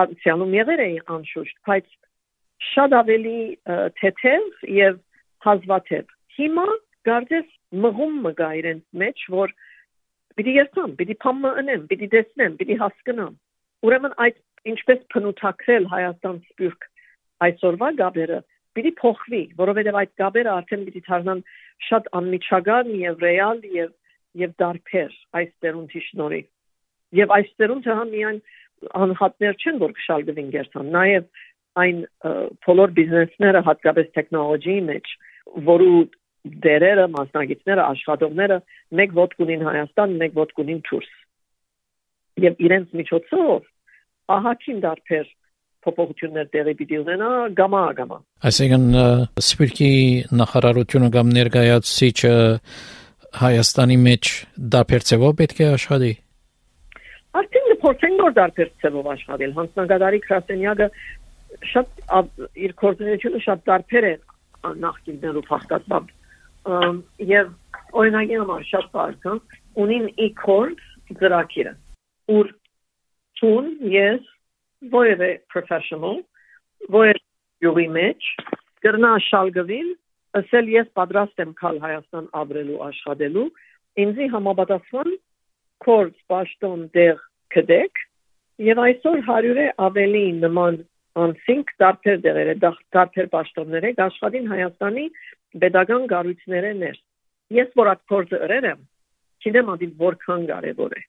անցյալում 0.03 0.53
եղել 0.59 0.83
է 0.85 0.91
անշուշտ 1.17 1.57
բայց 1.69 1.95
շատ 2.73 2.97
ավելի 2.99 3.39
թեթև 4.01 4.67
եւ 4.79 4.99
հազվադեպ 5.47 6.15
հիմա 6.39 6.67
գարձես 7.09 7.49
մղում 7.85 8.21
մգա 8.27 8.51
իրենց 8.61 8.85
մեջ 9.03 9.25
որ 9.35 9.55
պիտի 10.39 10.55
երթամ 10.59 10.95
պիտի 10.99 11.17
փամը 11.25 11.53
անեմ 11.63 11.87
պիտի 11.93 12.09
տեսնեմ 12.15 12.59
պիտի 12.61 12.77
հասկանամ 12.83 13.33
ուրեմն 13.89 14.15
այդ 14.27 14.39
ինչպես 14.73 15.01
փնութակրել 15.15 15.89
հայաստան 15.95 16.39
սպյուրք 16.49 16.87
այսօրվա 17.49 17.91
գաբերը 18.03 18.39
պիտի 18.79 18.93
փոխվի 19.01 19.43
որովհետեւ 19.63 19.99
այդ 20.03 20.13
գաբերը 20.23 20.53
արդեն 20.59 20.85
պիտի 20.89 21.03
դառնան 21.09 21.43
շատ 21.87 22.09
անմիջական 22.19 22.93
եւ 22.99 23.25
ռեալ 23.25 23.61
եւ 23.79 23.91
եւ 24.39 24.55
դարբեր 24.63 25.13
այս 25.41 25.51
ծերունի 25.63 26.03
շնորհիվ 26.09 27.19
եւ 27.19 27.35
այս 27.39 27.53
ծերունը 27.59 27.97
հա 27.99 28.05
միայն 28.13 28.41
անհատներ 29.03 29.57
չեն 29.63 29.81
որ 29.83 29.95
կշալգվին 29.99 30.51
գերտան 30.55 30.91
նաեւ 30.99 31.25
այն 31.83 32.03
բոլոր 32.67 32.93
բիզնեսները 32.99 33.63
հատկապես 33.69 34.13
տեխնոլոգիի 34.19 34.83
մեջ 34.89 35.11
որու 35.69 35.99
դերերը 36.67 37.07
մասնագետները 37.15 37.87
աշխատողները 37.93 38.59
մեկ 39.01 39.17
ոտ 39.19 39.35
կունին 39.41 39.65
Հայաստան 39.69 40.15
մեկ 40.23 40.37
ոտ 40.39 40.55
կունին 40.59 40.81
Թուրս 40.89 41.11
եւ 42.45 42.63
իրենց 42.69 42.95
միջոցով 43.01 43.67
ահակին 44.39 44.81
դարբեր 44.85 45.33
փոփոխություններ 45.87 46.49
տեղի 46.55 46.75
պիտի 46.79 47.01
ունենա 47.03 47.29
գամա 47.59 47.83
գամա 47.99 48.19
այսինքն 48.51 48.87
սպիրկի 49.43 49.93
նախարարությունը 50.41 51.11
կամ 51.17 51.35
ներկայացուցիչը 51.39 52.33
Հայաստանի 53.39 53.97
մեջ 54.09 54.33
դարբերցեվով 54.75 55.37
պետք 55.39 55.63
է 55.63 55.69
աշխատի 55.77 56.13
Արդեն 57.39 57.75
փորձեն 57.83 58.17
որ 58.25 58.35
դարբերցեվով 58.39 59.11
աշխատել 59.15 59.53
հանձնագետարի 59.59 60.21
Քրասենյակը 60.27 60.89
շատ 61.73 61.89
իր 62.67 62.75
կորձունեությունը 62.83 63.43
շատ 63.45 63.65
դարբեր 63.69 64.09
է 64.09 64.15
նախկիններով 64.85 65.53
հաստատված 65.53 66.15
եւ 67.29 67.53
օրինակի 68.03 68.41
համար 68.43 68.65
շատ 68.71 68.89
բարդ 68.97 69.29
ունին 69.85 70.09
e-court 70.27 70.83
ծրագիրը 71.21 71.75
ուր 72.39 72.51
ցուն 73.41 73.71
ես 73.95 74.27
որևէ 74.95 75.31
professional. 75.53 76.21
Որևէ 76.95 77.23
յուղի 77.65 77.87
մեջ 77.95 78.27
կրնա 78.85 79.15
շալգվին 79.29 79.89
ասել 80.39 80.69
ես 80.75 80.93
պատրաստ 80.99 81.43
եմ 81.45 81.55
քալ 81.59 81.81
Հայաստան 81.83 82.29
ապրելու 82.41 82.83
աշխատելու 82.89 83.47
ինձի 84.05 84.29
համապատասխան 84.35 85.11
կորձ 85.87 86.17
պաշտոն 86.31 86.85
դեղ 86.99 87.25
կդեք 87.55 88.03
եւ 88.69 88.83
այսօր 88.85 89.19
100-ը 89.27 89.67
ավելի 89.89 90.25
նման 90.45 90.79
անցինք 91.25 91.75
դարբեր 91.83 92.19
դեղերը 92.29 92.55
դարբեր 92.63 93.31
պաշտոնները 93.35 93.93
աշխատին 94.07 94.51
Հայաստանի 94.53 95.07
pedagogan 95.63 96.09
գառույցները 96.13 96.73
ներ 96.83 96.99
ես 97.59 97.71
որ 97.81 97.91
այդ 97.95 98.03
կորձը 98.13 98.43
ըրել 98.49 98.69
եմ 98.71 98.83
գիտեմ 99.45 99.73
ադի 99.75 99.89
որքան 100.03 100.45
կարևոր 100.51 100.99
է 100.99 101.03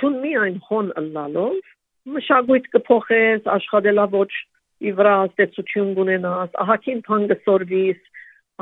ցուն 0.00 0.16
միայն 0.24 0.58
հոն 0.70 0.90
ըլլալով 1.00 1.58
մշակույթ 2.08 2.66
կփոխես, 2.74 3.46
աշխատելավոճ 3.56 4.36
ի 4.80 4.92
վրա 4.96 5.14
աստեցություն 5.26 5.94
ունենաս, 6.04 6.50
ահակին 6.64 7.00
փան 7.06 7.26
կսորվիս, 7.30 8.00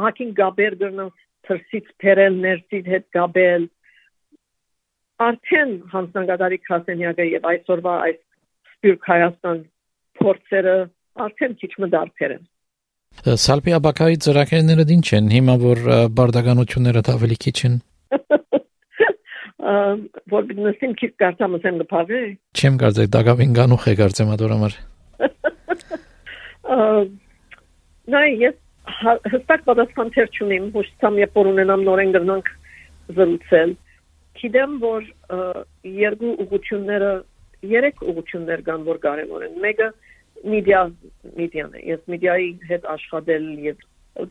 ահակին 0.02 0.30
գաբեր 0.38 0.76
գրնաս 0.82 1.14
թրսից 1.48 1.90
փերել 2.02 2.38
ներսից 2.44 2.88
հետ 2.92 3.06
գաբել 3.16 3.66
արդեն 5.28 5.72
հանձնագետարի 5.92 6.58
քասենյակը 6.68 7.26
եւ 7.28 7.48
այսօրվա 7.52 7.94
այս 8.08 8.18
Սպիրկ 8.74 9.08
Հայաստան 9.12 9.62
փորձերը 10.20 10.76
արդեն 11.26 11.56
քիչ 11.62 11.72
մդարբեր 11.84 12.34
են 12.36 12.44
Սալպի 13.44 13.74
աբակայի 13.78 14.20
ծրագրերը 14.26 14.84
ինչ 14.98 15.06
են 15.18 15.30
հիմա 15.34 15.56
որ 15.64 15.80
բարդականությունները 16.18 17.02
ավելի 17.14 17.38
քիչ 17.46 17.56
են 17.68 17.80
որ 20.32 20.42
նստին 20.68 20.94
քիչ 21.00 21.10
կարծամ 21.22 21.58
ասեմ 21.58 21.80
լփավե 21.82 22.20
Չեմ 22.58 22.78
կարծեք 22.82 23.10
դակավին 23.16 23.52
գանուխ 23.58 23.84
է 23.92 23.94
կարծեմ 23.98 24.32
ադոր 24.36 24.54
համար 24.56 24.78
Նայ 28.08 28.28
ես 28.40 28.56
հստակ 28.88 29.64
պատասխան 29.68 30.10
թեր 30.14 30.28
չունիմ, 30.32 30.68
հուշտամ 30.74 31.18
երբ 31.20 31.38
որ 31.38 31.50
ունենամ 31.52 31.84
նորեն 31.88 32.12
գնանք 32.16 32.50
զրուցել։ 33.18 33.74
Գիտեմ, 34.38 34.76
որ 34.84 35.08
երկու 35.98 36.32
ուղությունները, 36.44 37.10
երեք 37.72 38.02
ուղություններ 38.12 38.62
կան, 38.68 38.84
որ 38.88 39.00
կարևոր 39.04 39.46
են։ 39.48 39.58
Մեկը 39.64 39.88
մեդիա 40.54 40.82
մեդիան 41.38 41.74
է։ 41.74 41.82
Ես 41.88 42.04
մեդիայի 42.14 42.50
հետ 42.70 42.86
աշխատել 42.94 43.48
եւ 43.66 43.82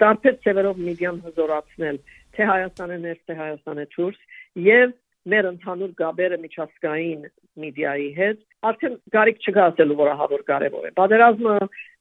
դարբեր 0.02 0.38
ծևերով 0.46 0.80
մեդիան 0.88 1.20
հզորացնել, 1.28 2.00
թե 2.38 2.48
Հայաստանը 2.52 2.98
ներս, 3.04 3.20
թե 3.28 3.38
Հայաստանը 3.42 3.86
դուրս 3.98 4.24
եւ 4.68 4.96
մեր 5.34 5.48
ընդհանուր 5.52 5.92
գաբերը 6.02 6.38
միջազգային 6.44 7.26
մեդիայի 7.64 8.10
հետ 8.18 8.40
արդեն 8.70 8.98
գարիկ 9.16 9.42
չկա 9.44 9.66
ասելու 9.72 9.98
որ 10.02 10.12
ահավոր 10.14 10.44
կարևոր 10.52 10.88
է։ 10.88 10.92
Պատերազմը 11.00 11.56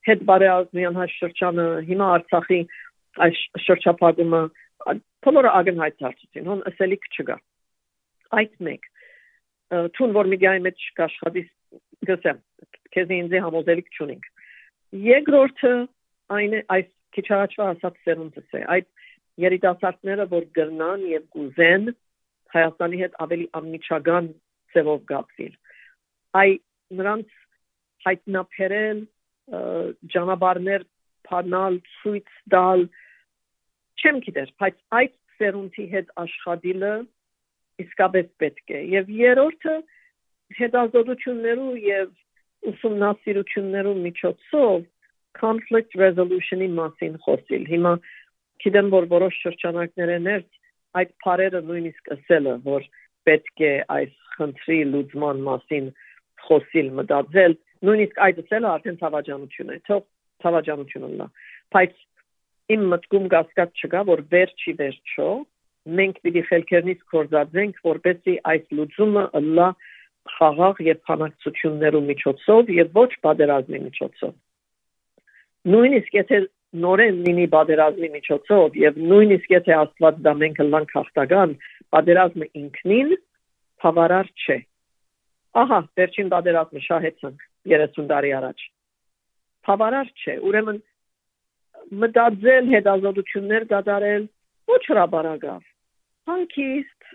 հետ 0.07 0.25
բարեազմյան 0.31 0.99
հայ 1.01 1.09
շրջանը 1.17 1.67
հիմա 1.91 2.11
Արցախի 2.17 2.61
այս 3.27 3.43
շրջափակումը 3.67 4.43
բոլորը 5.27 5.53
ագնհայտ 5.61 5.97
դարձին, 6.05 6.47
հոն 6.51 6.61
ասելիք 6.71 7.07
չկա։ 7.17 7.37
Այդ 8.37 8.53
մեկ 8.67 8.91
թուն 9.97 10.13
որ 10.15 10.31
մեդիայի 10.33 10.63
մեջ 10.67 10.85
կաշխատի 11.01 11.43
գսեմ 12.07 12.43
քեզ 12.95 13.13
ինձ 13.17 13.35
համոզելիք 13.47 13.89
չունենք 13.97 14.29
երկրորդը 15.07 15.73
այն 16.37 16.55
այս 16.77 16.89
քիչ 17.17 17.27
առաջվա 17.37 17.69
ասած 17.75 17.97
սերունդս 18.07 18.57
է 18.61 18.63
այդ 18.77 18.87
երիտասարդները 19.47 20.27
որ 20.33 20.47
գրնան 20.59 21.07
եւ 21.11 21.25
գուզեն 21.37 21.89
Հայաստանի 22.55 23.01
հետ 23.03 23.19
ավելի 23.25 23.47
ամիջական 23.61 24.29
ձևով 24.75 25.01
գապվիլ 25.11 25.55
այ 26.41 26.51
նրանց 27.01 27.35
հայտնաբերել 28.07 29.03
ճանապարհներ 30.15 30.87
փանալ 31.27 31.79
ցույց 31.97 32.33
տալ 32.55 32.87
չեմ 34.03 34.21
գիտեր 34.27 34.53
բայց 34.63 34.81
այդ 35.01 35.15
սերունդի 35.39 35.87
հետ 35.95 36.13
աշխատելը 36.25 36.95
իսկապես 37.87 38.29
պետք 38.43 38.75
է 38.77 38.83
եւ 38.97 39.11
երրորդը 39.21 39.77
հետազոտություններու 40.61 41.73
եւ 41.87 42.13
ուսումնասիրություններու 42.71 43.97
միջոցով 44.07 44.85
conflict 45.41 45.97
resolution-ի 46.01 46.69
մասին 46.77 47.17
խոսիլ։ 47.25 47.65
Հիմա 47.73 47.93
գիտեմ 48.65 48.89
որ 48.95 49.09
որոշ 49.13 49.41
շրջանակներներ 49.45 50.45
այդ 51.01 51.13
բարերը 51.25 51.61
նույնիսկ 51.71 52.13
ասել 52.17 52.51
է 52.53 52.55
որ 52.67 52.89
պետք 53.29 53.63
է 53.69 53.73
այս 53.97 54.13
խնդրի 54.37 54.79
լուծման 54.93 55.43
մասին 55.49 55.89
խոսիլ 56.47 56.91
մտածել 57.01 57.57
նույնիսկ 57.89 58.21
այդ 58.27 58.41
ասելը 58.45 58.71
արդեն 58.73 59.01
ցավաճանություն 59.03 59.73
է 59.77 59.79
թող 59.89 60.03
ցավաճանություն 60.45 61.07
ունենա 61.09 61.29
բայց 61.77 62.01
իմ 62.77 62.87
մտքում 62.93 63.29
գասկած 63.35 63.85
չկա 63.87 64.01
որ 64.11 64.23
վերջի 64.33 64.73
վերջո 64.81 65.29
մենք 65.97 66.17
պիտի 66.27 66.43
խելքերնից 66.51 67.05
կորզածենք 67.13 67.77
որպեսզի 67.87 68.35
այս 68.53 68.65
լուծումը 68.79 69.25
լա 69.59 69.69
խաղաղ 70.37 70.81
եւ 70.87 70.99
փանակցություններու 71.09 72.05
միջոցով 72.07 72.73
եւ 72.77 72.99
ոչ 72.99 73.11
պատերազմի 73.27 73.81
միջոցով 73.87 74.33
նույնիսկ 75.75 76.17
եթե 76.17 76.41
նորեն 76.85 77.19
լինի 77.27 77.47
պատերազմի 77.55 78.09
միջոցով 78.15 78.79
եւ 78.83 78.99
նույնիսկ 79.11 79.53
եթե 79.55 79.75
աստված 79.77 80.19
դա 80.27 80.33
մենք 80.43 80.63
լանք 80.73 80.95
հաղթական 80.97 81.55
պատերազմը 81.95 82.49
ինքնին 82.63 83.13
բավարար 83.85 84.31
չէ 84.45 84.59
ահա 85.63 85.79
վերջին 86.01 86.33
պատերազմը 86.35 86.83
շահեցանք 86.87 87.47
30 87.75 88.11
տարի 88.13 88.33
առաջ 88.41 88.67
բավարար 89.69 90.11
չէ 90.23 90.35
ուրեմն 90.51 90.83
մտածել 92.03 92.73
հետազոտություններ 92.75 93.69
կատարել 93.73 94.27
ոչ 94.75 94.83
հրաբարագավ 94.91 95.63
հանկիստ 96.31 97.11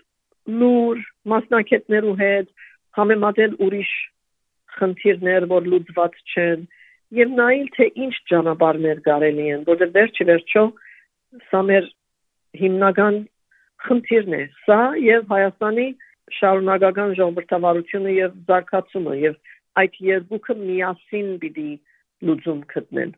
լուր 0.62 1.04
մասնակիցներու 1.32 2.16
հետ 2.22 2.48
համեմատել 2.98 3.60
ուրիշ 3.66 3.92
խնդիրներ, 4.78 5.46
որ 5.52 5.68
լուծված 5.72 6.16
չեն, 6.32 6.64
եւ 7.18 7.34
նայել 7.38 7.68
թե 7.76 7.88
ինչ 8.06 8.14
ճանապարհներ 8.30 9.02
կարելի 9.08 9.46
են, 9.56 9.64
որտեղ 9.68 9.92
վերջի 9.96 10.26
վերջո 10.30 10.64
սա 11.50 11.60
մեր 11.68 11.88
հիմնական 12.62 13.18
խնդիրն 13.86 14.36
է։ 14.38 14.42
Սա 14.64 14.80
եւ 15.02 15.32
Հայաստանի 15.32 15.86
շարունակական 16.38 17.14
ժողովրդավարությունը 17.18 18.14
եւ 18.16 18.36
զարգացումը 18.48 19.16
եւ 19.22 19.36
այդ 19.82 19.98
երկուքը 20.08 20.56
միասին 20.62 21.30
պիտի 21.42 21.70
լուծում 22.28 22.64
գտնեն։ 22.72 23.14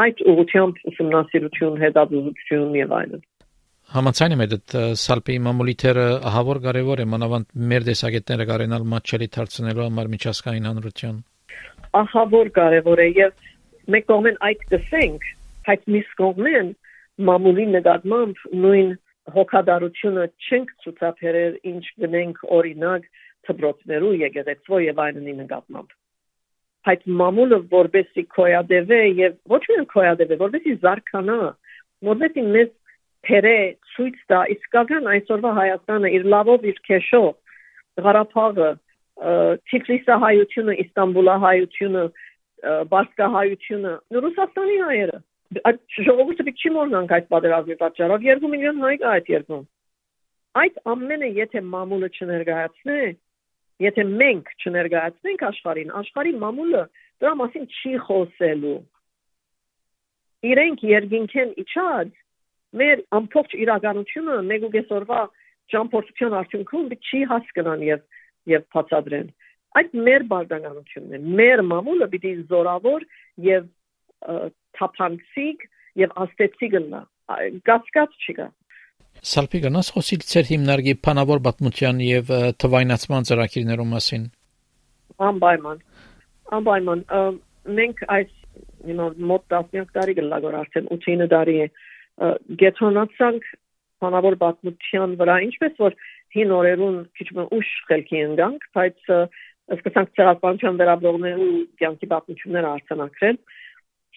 Այդ 0.00 0.22
ուղղությամբ 0.32 0.80
ուսումնասիրություն, 0.90 1.80
հետազոտություն 1.84 2.76
եւ 2.80 2.94
այլն։ 3.00 3.24
Համաձայն 3.90 4.34
եմ 4.36 4.42
այդ 4.44 4.74
սալպի 5.02 5.36
մամուլիթերը 5.44 6.04
ահավոր 6.30 6.58
կարևոր 6.66 7.00
է 7.02 7.06
մանավանդ 7.14 7.48
մեր 7.70 7.86
տեսակետները 7.88 8.46
կարենալ 8.50 8.84
մատչելի 8.92 9.28
դարձնելու 9.36 9.86
համար 9.88 10.10
միջազգային 10.14 10.68
հանրության։ 10.70 11.16
Ահավոր 11.98 12.50
կարևոր 12.56 13.00
է 13.02 13.08
եւ 13.18 13.46
մեկ 13.90 14.04
կողմեն 14.10 14.36
այդ 14.48 14.60
դեսենք, 14.72 15.24
հայտ 15.68 15.88
միս 15.94 16.10
կողմեն 16.20 16.68
մամուլի 17.30 17.66
նկատմամբ 17.76 18.44
նույն 18.64 18.92
հոգադարությունը 19.34 20.26
չենք 20.46 20.70
ցուցաբերել 20.84 21.56
ինչ 21.70 21.82
գնենք 22.02 22.44
օրինակ 22.58 23.08
ծբրոցներու 23.48 24.12
եկեղեցվո 24.20 24.80
եւ 24.86 25.02
այլնի 25.06 25.34
նկատմամբ 25.40 25.96
այդ 26.90 27.02
մամուլը 27.20 27.58
որբեսի 27.74 28.24
կոյադեվե 28.36 29.00
եւ 29.20 29.34
ոչ 29.54 29.62
միայն 29.70 29.88
կոյադեվե 29.94 30.38
որբեսի 30.40 30.76
զարգանա 30.84 31.38
որբեսի 32.10 32.44
մեզ 32.54 32.70
թերե 33.28 33.56
ցույց 33.94 34.20
տա 34.32 34.40
իսկական 34.54 35.10
այսօրվա 35.14 35.50
Հայաստանը 35.58 36.12
իր 36.18 36.24
լավով 36.34 36.64
իր 36.70 36.78
քեշով 36.88 38.04
Ղարաբաղը 38.06 38.70
Թիֆլիսահայությունը 39.20 40.76
Իստանբուլահայությունը 40.84 42.04
Բասկահայությունը 42.92 43.92
Ռուսաստանի 44.24 44.78
հայերը 44.84 45.18
այդ 45.70 45.80
ժողովուրդը 46.06 46.44
պիտի 46.46 46.62
չի 46.62 46.70
մոռանանք 46.76 47.12
այդ 47.16 47.26
պատերազմի 47.34 47.76
պատճառով 47.80 48.26
2 48.26 48.50
միլիոն 48.52 48.84
հայ 48.86 48.92
կա 49.02 49.14
այդ 49.18 49.30
երկրում 49.32 49.64
այդ 50.60 50.78
ամենը 50.92 51.30
եթե 51.40 51.62
մամուլը 51.72 52.10
չներկայացնե 52.16 52.98
եթե 53.86 54.04
մենք 54.20 54.52
չներկայացնենք 54.60 55.44
աշխարհին 55.50 55.92
աշխարհի 56.00 56.32
մամուլը 56.44 56.84
դրա 57.24 57.34
մասին 57.40 57.66
չի 57.80 57.92
խոսելու 58.06 58.78
իրենք 60.50 60.84
երկինքեն 60.90 61.52
իջած 61.64 62.14
մեր 62.80 63.04
ամբողջ 63.18 63.56
իրականությունը 63.64 64.36
մեկ 64.50 64.66
ու 64.68 64.72
կեսօրվա 64.76 65.20
ճամփորդության 65.74 66.36
արդյունքում 66.40 66.90
չի 67.10 67.20
հասկանան 67.32 67.84
եւ 67.90 68.06
եւ 68.50 68.64
բացադրեն 68.74 69.28
այդ 69.80 69.92
մեր 70.06 70.24
բարդականությունն 70.30 71.16
է 71.16 71.20
մեր 71.40 71.62
մամուլը 71.70 72.08
պիտի 72.14 72.32
զորավոր 72.50 73.04
եւ 73.46 73.68
թափանցիկ 74.78 75.68
եւ 76.02 76.16
աստեցիկ 76.24 76.74
լա 76.86 77.04
գասկած 77.68 78.16
չկա 78.26 78.48
Սալպի 79.30 79.60
գնաս 79.66 79.88
խոսիլ 79.94 80.22
ծեր 80.30 80.46
հիմնարկի 80.50 80.94
փանավոր 81.06 81.40
պատմության 81.46 82.02
եւ 82.06 82.34
թվայնացման 82.62 83.26
ծրագիրներու 83.30 83.88
մասին 83.94 84.26
անպայման 85.30 85.82
անպայման 86.58 87.02
մենք 87.78 88.04
այս 88.16 88.36
you 88.88 88.96
know 88.96 89.10
մոտ 89.30 89.56
10 89.56 89.90
տարի 89.96 90.16
գլագոր 90.20 90.56
արդեն 90.60 90.88
8 90.96 91.26
տարի 91.34 91.56
է 91.64 91.66
գեթոնացանք 92.62 93.50
հանավոր 94.04 94.36
պատմության 94.42 95.14
վրա 95.20 95.36
ինչպես 95.46 95.78
որ 95.84 95.96
հին 96.36 96.54
օրերուն 96.56 96.98
քիչ 97.18 97.28
մը 97.36 97.44
ուշ 97.58 97.70
խելքի 97.90 98.22
ընկանք 98.30 98.66
բայց 98.78 99.12
սկսանք 99.76 100.12
ցեղասպանության 100.18 100.80
վերաբերողներու 100.80 101.52
կյանքի 101.80 102.10
պատմությունները 102.12 102.72
արձանագրել 102.76 103.38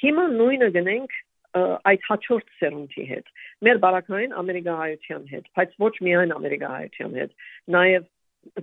հիմա 0.03 0.25
նույնը 0.33 0.69
գնենք 0.77 1.17
այդ 1.53 2.05
հաջորդ 2.09 2.53
սերունդի 2.59 3.03
հետ 3.09 3.27
մեր 3.67 3.79
բարակային 3.83 4.31
ամերիկահայության 4.41 5.25
հետ 5.33 5.49
բայց 5.59 5.75
ոչ 5.83 5.93
միայն 6.07 6.33
ամերիկահայության 6.37 7.17
հետ 7.21 7.35
նաև 7.75 8.07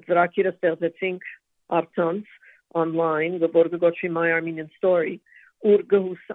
ծրագիրը 0.07 0.53
ստեղծեցինք 0.57 1.29
առցանց 1.81 2.35
online 2.83 3.39
որ 3.55 3.71
գոչվի 3.85 4.11
my 4.17 4.27
armenian 4.35 4.71
story 4.79 5.17
ուր 5.71 5.85
գուս 5.93 6.27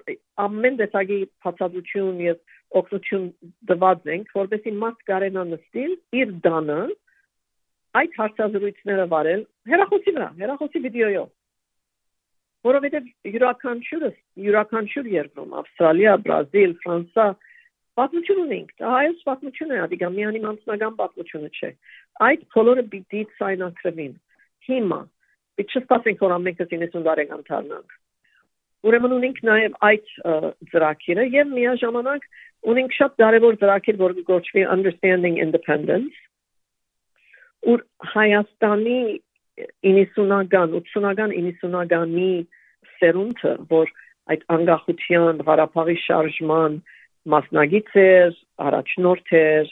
ամեն 0.45 0.79
դեպքի 0.79 1.19
բացատրություն 1.43 2.23
եւ 2.23 2.39
օգնություն 2.81 3.25
տված 3.71 4.11
ենք, 4.15 4.35
որովհետեւ 4.35 4.77
մաս 4.83 5.07
կարենա 5.09 5.43
նստել 5.53 5.95
իր 6.21 6.35
դանը 6.45 6.81
այդ 8.01 8.19
հարցազրույցները 8.19 9.05
վարել 9.15 9.41
հերախոսի 9.71 10.13
վրա, 10.15 10.29
հերախոսի 10.43 10.81
վիդեոյով 10.85 11.29
որովհետև 12.65 13.09
յուրաքանչյուրը 13.29 14.09
յուրաքանչյուր 14.45 15.09
երկրում 15.13 15.51
ավստրալիա, 15.59 16.13
բրազիլ, 16.25 16.71
ֆրանսա 16.85 17.25
պատմություն 17.99 18.39
ունենք։ 18.45 18.71
Դա 18.81 18.93
հայոց 18.95 19.19
պատմություն 19.27 19.73
է, 19.75 19.77
ադիգա 19.85 20.09
միանի 20.15 20.41
անձնական 20.51 20.95
պատմությունը 21.01 21.51
չէ։ 21.59 21.69
Այդ 22.25 22.47
բոլորը 22.55 22.85
պիտի 22.95 23.21
ցայնակրվին։ 23.38 24.15
Հիմա 24.65 24.99
պիտի 25.59 25.79
չսպասենք 25.79 26.25
որ 26.25 26.35
ամենքը 26.35 26.67
90 26.73 27.05
տարեկան 27.05 27.45
դառնանք։ 27.51 27.95
Ուրեմն 28.85 29.13
ունենք 29.15 29.38
նաև 29.49 29.77
այդ 29.85 30.09
ծրագիրը 30.73 31.23
եւ 31.35 31.53
միաժամանակ 31.55 32.27
ունենք 32.71 32.95
շատ 32.97 33.17
կարևոր 33.21 33.58
ծրագիր, 33.62 33.97
որ 34.01 34.15
գոչվի 34.30 34.63
Understanding 34.75 35.38
Independence, 35.43 36.15
որ 37.65 37.84
Հայաստանի 38.15 38.99
90-ական, 39.86 40.73
80-ական, 40.82 41.36
90-ականի 41.36 42.32
սերունդը, 42.99 43.54
որ 43.71 43.93
այդ 44.34 44.45
անկախության, 44.56 45.43
Ղարաբաղի 45.47 45.97
շարժման 46.06 46.80
մասնագիտ 47.36 47.91
էր, 48.01 48.34
առաջնորդ 48.65 49.36
էր, 49.41 49.71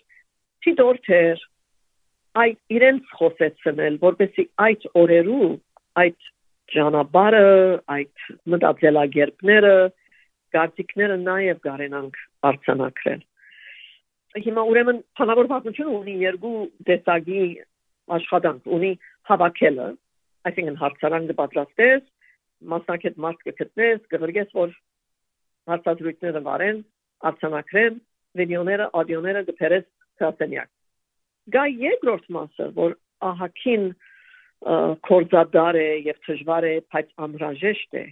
ճիշտ 0.65 1.09
էր, 1.17 1.43
այդ 2.43 2.59
իրենց 2.77 3.11
խոսեցնել, 3.17 3.97
որպեսի 4.01 4.45
այդ 4.67 4.85
օրերու 5.03 5.49
այդ 6.01 6.29
ճանապարհը, 6.73 7.49
այդ 7.93 8.23
մտածելակերպները, 8.53 9.75
գարտիկները 10.53 11.17
նաև 11.25 11.61
կարենանք 11.67 12.21
արցանակրել։ 12.49 13.21
Հիմա 14.43 14.63
ուրեմն 14.69 14.99
բանավոր 15.19 15.49
պատմությունը 15.51 15.93
ունի 15.99 16.15
երկու 16.23 16.53
տեսակի 16.89 17.41
աշխատանք, 18.17 18.71
ունի 18.77 18.91
հավաքելը, 19.29 19.89
այսինքն 20.49 20.79
հարցարան 20.81 21.27
կպատրաստես, 21.31 22.07
մասնակետ 22.73 23.19
մարդ 23.25 23.45
կգտնես, 23.47 24.01
կղրգես, 24.13 24.49
որ 24.57 24.73
հարցազրույցները 25.71 26.41
վարեն, 26.47 26.81
արցանակրեն, 27.29 27.99
վիդեոները, 28.39 28.87
աուդիոները 28.99 29.43
կփերես 29.49 29.85
հասենյակ։ 30.23 30.69
Գա 31.53 31.63
երկրորդ 31.83 32.27
մասը, 32.37 32.67
որ 32.77 32.97
ահակին 33.29 33.87
կորզադար 35.07 35.79
է 35.79 35.87
եւ 36.07 36.19
դժվար 36.27 36.67
է, 36.69 36.75
բայց 36.93 37.09
անհրաժեշտ 37.25 37.97
է։ 37.99 38.03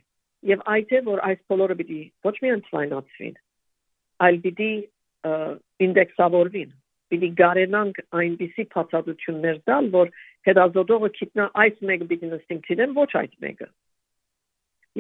Եվ 0.52 0.64
այդ 0.74 0.92
է, 0.92 1.00
որ 1.08 1.22
այս 1.28 1.42
բոլորը 1.52 1.78
պիտի 1.82 2.00
ոչ 2.28 2.36
միայն 2.44 2.64
ցայնացվին, 2.68 3.36
այլ 4.26 4.40
պիտի 4.46 4.72
ինդեքսավորվին։ 5.86 6.74
Պիտի 7.12 7.30
գարենանք 7.42 7.98
այնպիսի 8.22 8.66
փածածություններ 8.74 9.58
տալ, 9.68 9.88
որ 9.96 10.12
հետազոտողը 10.48 11.10
գիտնա 11.18 11.48
այս 11.64 11.82
մեկը 11.90 12.08
պիտի 12.12 12.30
նստին 12.32 12.62
ցիլեն, 12.68 12.94
ոչ 12.98 13.10
այդ 13.22 13.34
մեկը։ 13.46 13.68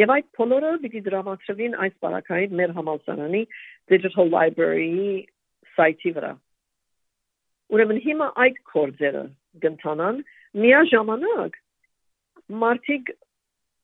Եվ 0.01 0.11
այդ 0.15 0.27
բոլորը 0.37 0.71
պիտի 0.83 1.01
դրամատրվին 1.07 1.73
այս 1.85 1.95
բարակային 2.03 2.53
մեր 2.59 2.73
համալսարանի 2.77 3.41
Digital 3.91 4.29
Library 4.31 5.07
սայթի 5.75 6.13
վրա։ 6.17 6.31
Ուրեմն 7.71 7.99
հիմա 8.05 8.27
այդ 8.45 8.61
կորձերը 8.71 9.23
գտնանան 9.65 10.21
միաժամանակ 10.61 11.59
մարդիկ 12.61 13.11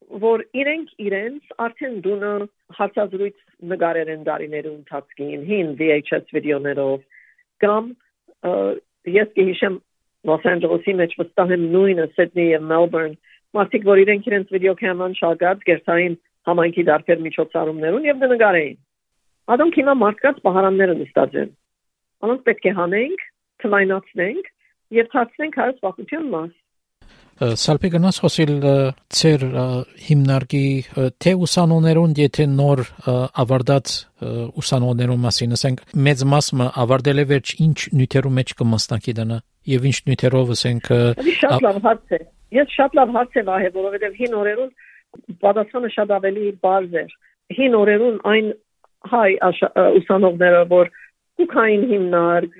որ 0.08 0.44
իրենք 0.56 0.92
իրենց 1.04 1.56
արդեն 1.64 1.96
դունը 2.06 2.32
հարցազրույց 2.78 3.38
նկարեր 3.72 4.12
են 4.14 4.24
դարիներու 4.28 4.76
ընթացքին 4.78 5.44
հին 5.50 5.72
VHS 5.80 6.32
վիդեոներով 6.36 7.00
կամ 7.64 7.90
ես 9.18 9.34
կհիշեմ 9.38 9.80
Los 10.28 10.46
Angeles-ի 10.52 10.94
մեջ 11.00 11.16
վստահ 11.20 11.54
եմ 11.56 11.66
նույնը 11.76 12.06
Sydney 12.16 12.48
եւ 12.56 12.64
Melbourne 12.72 13.16
մարդիկ 13.58 13.88
որ 13.88 14.02
իրենք 14.04 14.28
իրենց 14.32 14.54
վիդեո 14.56 14.74
կամերան 14.82 15.18
շալգած 15.20 15.64
գերտային 15.68 16.18
համայնքի 16.48 16.84
դարբեր 16.88 17.24
միջոցառումներուն 17.28 18.08
եւ 18.08 18.22
դնգարեին 18.24 18.78
Ադոնք 19.48 19.80
հիմա 19.80 19.94
մարդկած 20.04 20.40
բահարանները 20.48 20.96
նստած 21.02 21.38
են 21.44 21.52
անոնք 22.28 22.42
պետք 22.48 22.68
է 22.68 22.74
հանենք 22.80 23.26
թվայնացնենք 23.64 24.50
եւ 24.98 25.12
ցածնենք 25.14 25.60
հայոց 25.62 25.80
պատմության 25.84 26.28
մաս 26.34 26.56
Սալպի 27.38 27.90
գնաս 27.94 28.18
խոսիլ 28.24 28.54
ծեր 29.14 29.44
հիմնարկի 30.08 30.62
թե 31.22 31.34
ուսանողներուն 31.46 32.16
եթե 32.18 32.46
նոր 32.54 32.82
ավարտած 33.44 33.94
ուսանողներուն 34.62 35.22
մասին 35.26 35.54
ասենք 35.58 35.84
մեծ 36.08 36.24
մասը 36.34 36.70
ավարտել 36.84 37.22
է 37.22 37.26
վերջ 37.32 37.54
ինչ 37.68 37.78
նյութերու 38.00 38.34
մեջ 38.38 38.54
կմասնակի 38.62 39.16
դնա 39.20 39.38
եւ 39.74 39.86
ինչ 39.92 39.98
նյութերով 40.10 40.54
ասենք 40.58 40.90
շատ 41.38 41.68
լավ 41.68 41.80
հարց 41.86 42.18
է 42.18 42.20
ես 42.58 42.74
շատ 42.80 42.98
լավ 42.98 43.14
հարց 43.18 43.38
եմ 43.42 43.52
ահե 43.58 43.72
որովհետեւ 43.78 44.18
հին 44.22 44.38
օրերուն 44.42 44.72
պատասխանը 45.46 45.92
շատ 45.94 46.16
ավելի 46.18 46.48
բարձ 46.66 46.98
էր 47.04 47.14
հին 47.58 47.78
օրերուն 47.82 48.18
այն 48.34 48.50
հայ 49.14 49.30
ուսանողները 50.02 50.64
որ 50.74 50.92
կուքային 51.38 51.86
հիմնարկ 51.92 52.58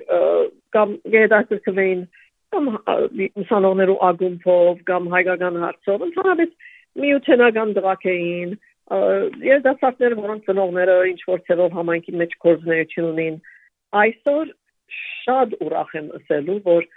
կամ 0.76 0.94
գեդակրկվեին 1.14 2.02
կամ 2.54 2.68
ուսանողներու 3.42 3.98
ագումբով 4.08 4.80
կամ 4.88 5.08
հայկական 5.14 5.58
հարցով 5.64 6.04
ընդհանրապես 6.08 6.54
միութենական 7.02 7.74
դրակ 7.78 8.06
էին 8.12 8.54
երդասարտներ 9.48 10.16
որոնց 10.18 10.48
ծնողները 10.48 10.94
ինչ 11.12 11.20
որ 11.28 11.42
ցերով 11.48 11.76
համայնքի 11.78 12.14
մեջ 12.22 12.36
կորզնեություն 12.44 13.08
ունին 13.08 13.36
այսօր 14.02 14.52
շատ 14.98 15.56
ուրախ 15.66 15.92
եմ 16.00 16.08
ասելու 16.18 16.58
որ 16.68 16.88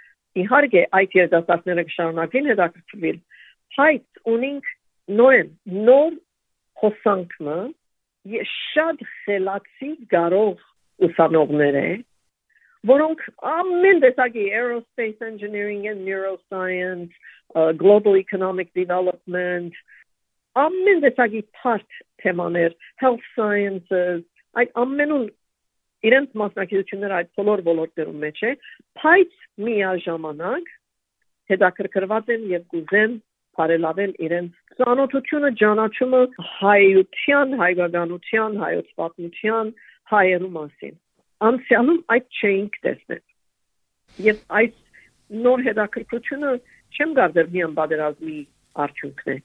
իհարկե 0.42 0.82
այդ 0.98 1.16
երդասարտները 1.18 1.84
կշարունակվին 1.88 2.50
հետաքրքրվել 2.52 3.18
հայտ 3.76 4.22
ունենք 4.32 4.70
նորեն 5.20 5.52
նոր 5.88 6.16
խոսանքը 6.82 7.58
շատ 8.48 9.04
խելացի 9.12 9.90
կարող 10.14 10.64
ուսանողներ 11.08 11.78
է 11.82 11.88
որոնք 12.88 13.22
ամեն 13.46 14.00
տեսակի 14.02 14.44
aerospace 14.50 15.22
engineering 15.22 15.86
and 15.88 16.06
neuroscience, 16.06 17.10
uh, 17.54 17.72
global 17.72 18.16
economic 18.16 18.72
development, 18.74 19.76
ամեն 20.58 21.02
տեսակի 21.04 21.44
part 21.62 22.00
թեմաներ, 22.22 22.74
health 23.02 23.22
sciences, 23.36 24.24
այդ 24.58 24.72
ամենուն 24.82 25.28
իրենց 26.08 26.34
մասնակցությունները 26.42 27.18
այդ 27.18 27.30
բոլոր 27.38 27.62
ոլորտներում 27.68 28.18
մեջ 28.26 28.42
է, 28.48 28.52
բայց 29.02 29.36
միաժամանակ 29.66 30.72
հետաքրքրված 31.52 32.34
են 32.34 32.48
եւ 32.50 32.66
կուզեն 32.74 33.14
բարելավել 33.58 34.12
իրենց 34.26 34.76
ծանոթությունը, 34.80 35.50
ճանաչումը 35.62 36.20
հայության, 36.58 37.56
հայկականության, 37.62 38.60
հայոց 38.64 38.92
պատմության, 38.98 39.72
հայերու 40.12 40.52
մասին 40.56 40.94
անցյալում 41.48 42.00
այդ 42.14 42.26
չէինք 42.38 42.78
տեսնել։ 42.86 43.22
Եվ 44.26 44.42
այս 44.60 44.74
նոր 45.46 45.64
հետաքրքրությունը 45.66 46.50
չեմ 46.92 47.14
գարդեր 47.18 47.48
միան 47.54 47.76
բادرազմի 47.78 48.38
արդյունքն 48.84 49.32
է։ 49.32 49.36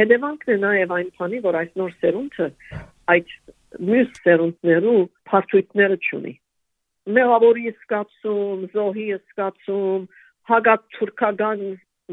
Հետևանքն 0.00 0.52
է 0.52 0.56
նաև 0.64 0.94
այն 0.96 1.10
քանի, 1.20 1.38
որ 1.46 1.58
այս 1.60 1.70
նոր 1.80 1.94
սերունդը 2.02 2.48
այդ 3.14 3.30
մյուս 3.86 4.20
սերունդներու 4.26 4.98
փաստույթները 5.30 5.98
չունի։ 6.06 6.34
Մեղավորի 7.16 7.64
սկացում, 7.72 8.64
զոհի 8.74 9.06
սկացում, 9.16 10.06
հագած 10.50 10.82
թուրքական 10.96 11.62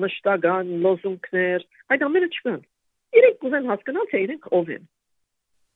մշտական 0.03 0.69
լոզունգներ, 0.85 1.65
այդ 1.93 2.05
ամենը 2.07 2.29
չկան։ 2.33 2.61
Իրենք 3.13 3.39
կուզեն 3.43 3.67
հասկանալ, 3.73 4.07
թե 4.13 4.21
իրենք 4.23 4.47
ով 4.57 4.71
են։ 4.73 4.85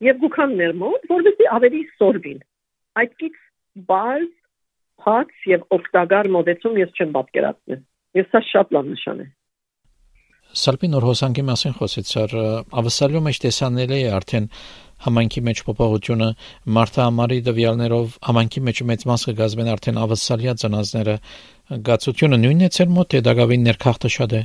Եվ 0.07 0.21
գուքան 0.23 0.55
մեր 0.61 0.73
մոտ, 0.77 1.05
որովհետեւ 1.11 1.51
ավելի 1.57 1.81
սորվին։ 1.97 2.39
Այդ 3.01 3.13
կից 3.21 3.37
բարձ, 3.89 4.31
հաց 5.07 5.47
եւ 5.51 5.65
օգտակար 5.77 6.29
մոդեցում 6.35 6.79
ես 6.81 6.97
չեմ 6.97 7.13
պատկերացնել։ 7.17 7.83
Ես 8.17 8.31
սա 8.33 8.41
շատ 8.47 8.73
լավ 8.77 8.89
նշան 8.93 9.21
է։ 9.21 9.27
Սալպին 10.57 10.93
նոր 10.95 11.05
հոսանքի 11.07 11.43
մասին 11.47 11.73
խոսեցար 11.77 12.35
ավսալյու 12.81 13.23
մեջ 13.27 13.39
տեսանել 13.43 13.91
է 13.97 13.99
արդեն 14.17 14.45
համանքի 15.05 15.41
մեջ 15.47 15.59
փոփոխությունը 15.67 16.29
մարտա 16.77 17.03
ամարի 17.11 17.39
դվյալներով 17.47 18.15
համանքի 18.27 18.63
մեջ 18.67 18.79
մեծ 18.91 19.03
մասը 19.11 19.33
գազվեն 19.37 19.69
արդեն 19.73 19.99
ավսալյա 20.07 20.53
ծնազները 20.63 21.15
գացությունը 21.89 22.39
նույնն 22.41 22.65
է 22.65 22.69
ցեր 22.77 22.89
մոտ 22.97 23.17
է 23.17 23.21
դակավին 23.27 23.67
ներքախտը 23.67 24.11
շատ 24.17 24.35
է 24.37 24.41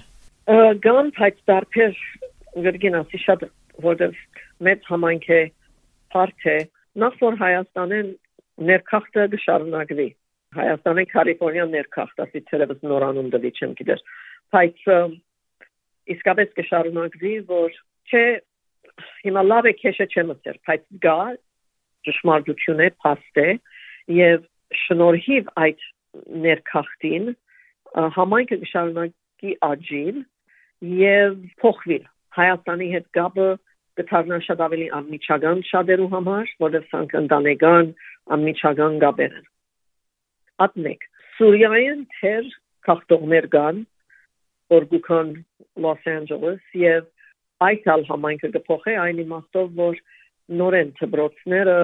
գան 0.85 1.11
փայտ 1.17 1.41
դարբեր 1.53 1.97
գրգինասի 2.67 3.23
շատ 3.23 3.47
որտեղ 3.87 4.21
մեծ 4.69 4.89
համանք 4.93 5.29
է 5.33 5.43
բարդ 6.13 6.47
է 6.53 6.59
նախ 7.03 7.15
որ 7.23 7.39
Հայաստանեն 7.41 8.09
ներքախտը 8.61 9.27
կշարունակվի 9.35 10.09
Հայաստանի 10.53 11.05
Կալիֆոռնիա 11.13 11.67
ներքախտասի 11.73 12.41
ցերևս 12.51 12.83
նորանուն 12.85 13.31
դվի 13.33 13.53
չեմ 13.57 13.73
գիտեր 13.79 14.03
բայց 14.53 14.83
իսկապես 16.15 16.53
կշարունակվի 16.59 17.33
որ 17.49 17.79
չէ 18.13 18.25
հիմա 19.25 19.43
լավ 19.49 19.69
է 19.71 19.75
քեշը 19.81 20.07
չեմ 20.13 20.35
ասել 20.35 20.59
բայց 20.69 20.85
գա 21.07 21.19
ճշմարտություն 22.09 22.83
է 22.85 22.89
փաստ 23.05 23.43
է 23.43 23.49
եւ 24.19 24.47
շնորհիվ 24.83 25.51
այդ 25.65 25.85
ներքախտին 26.45 27.29
համայնքը 28.17 28.59
կշարունակի 28.63 29.55
աճին 29.69 30.23
եւ 31.01 31.37
փոխվի 31.63 31.99
Հայաստանի 32.33 32.89
հետ 32.93 33.07
գաբը 33.17 33.49
կդառնա 34.01 34.39
շատ 34.47 34.61
ավելի 34.67 34.89
անմիջական 34.99 35.63
շատերու 35.69 36.11
համար, 36.13 36.53
որովհետև 36.65 36.93
սանք 36.93 37.17
ընտանեկան 37.23 37.91
անմիջական 38.37 38.99
գաբեր 39.03 39.35
են։ 39.39 39.49
մեկ 40.87 41.09
Սուրիայեն 41.37 42.05
թեր 42.21 42.49
քաղաքներ 42.87 43.49
կան, 43.57 43.83
որ 44.73 44.87
գուքան 44.93 45.35
Los 45.85 46.09
Angeles 46.13 46.63
եւ 46.77 47.09
այդալ 47.67 48.05
համայնքը 48.09 48.51
կփոխե 48.57 48.97
այն 49.03 49.23
իմաստով, 49.25 49.69
որ 49.79 50.01
նորեն 50.63 50.93
դբրոցները 51.01 51.77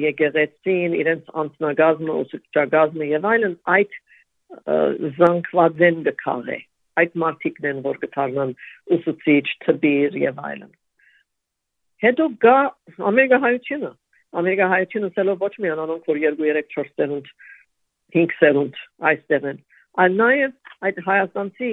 եկեղեցին 0.00 0.96
իրենց 1.00 1.30
անձնագազմը 1.42 2.16
ուսուցչագազմը 2.24 3.08
եւ 3.10 3.28
այլն 3.32 3.54
այդ 3.76 3.96
զանգված 5.20 5.84
են 5.88 6.02
գքաղե 6.08 6.58
այդ 7.00 7.16
մարդիկն 7.22 7.68
են 7.70 7.82
որ 7.86 8.00
կդառնան 8.04 8.52
ուսուցիչ 8.96 9.46
թբիր 9.64 10.18
եւ 10.20 10.42
այլն 10.50 10.72
հետո 12.04 12.26
գա 12.44 12.58
ամերիկահայությունը 13.10 13.90
ամերիկահայությունը 14.40 15.10
ցելով 15.16 15.44
ոչ 15.44 15.52
միայն 15.64 15.82
անոնք 15.84 16.08
որ 16.10 16.20
2 16.24 16.32
3 16.40 16.62
4 16.76 16.92
ծերունդ 17.00 17.30
5 18.16 18.36
ծերունդ 18.40 18.80
այստեղ 19.10 19.48
են 19.50 19.60
այլ 20.04 20.16
նաեւ 20.20 20.52
այդ 20.88 21.00
հայաստանցի 21.10 21.70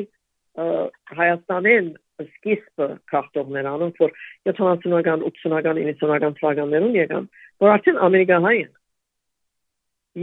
հայաստանեն 1.17 1.89
սկիզբը 2.23 2.87
քարտողներ 3.11 3.69
անոնք 3.71 3.99
որ 4.01 4.13
70-ական 4.49 5.25
80-ական 5.29 5.81
90-ական 5.83 6.37
թվականներուն 6.39 6.95
եկան 6.97 7.27
որ 7.63 7.73
արդեն 7.75 7.99
ամերիկահայ 8.07 8.55
են 8.63 8.71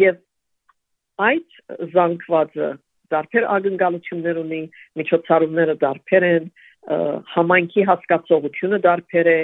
եւ 0.05 0.19
այդ 1.29 1.61
զանգվածը 1.95 2.71
դարբեր 3.15 3.45
ակնկալություններ 3.55 4.41
ունի 4.43 4.63
միջոցառումները 4.99 5.77
դարբեր 5.85 6.27
են 6.31 6.49
համայնքի 7.35 7.85
հասկացողությունը 7.91 8.81
դարբեր 8.89 9.31
է 9.35 9.39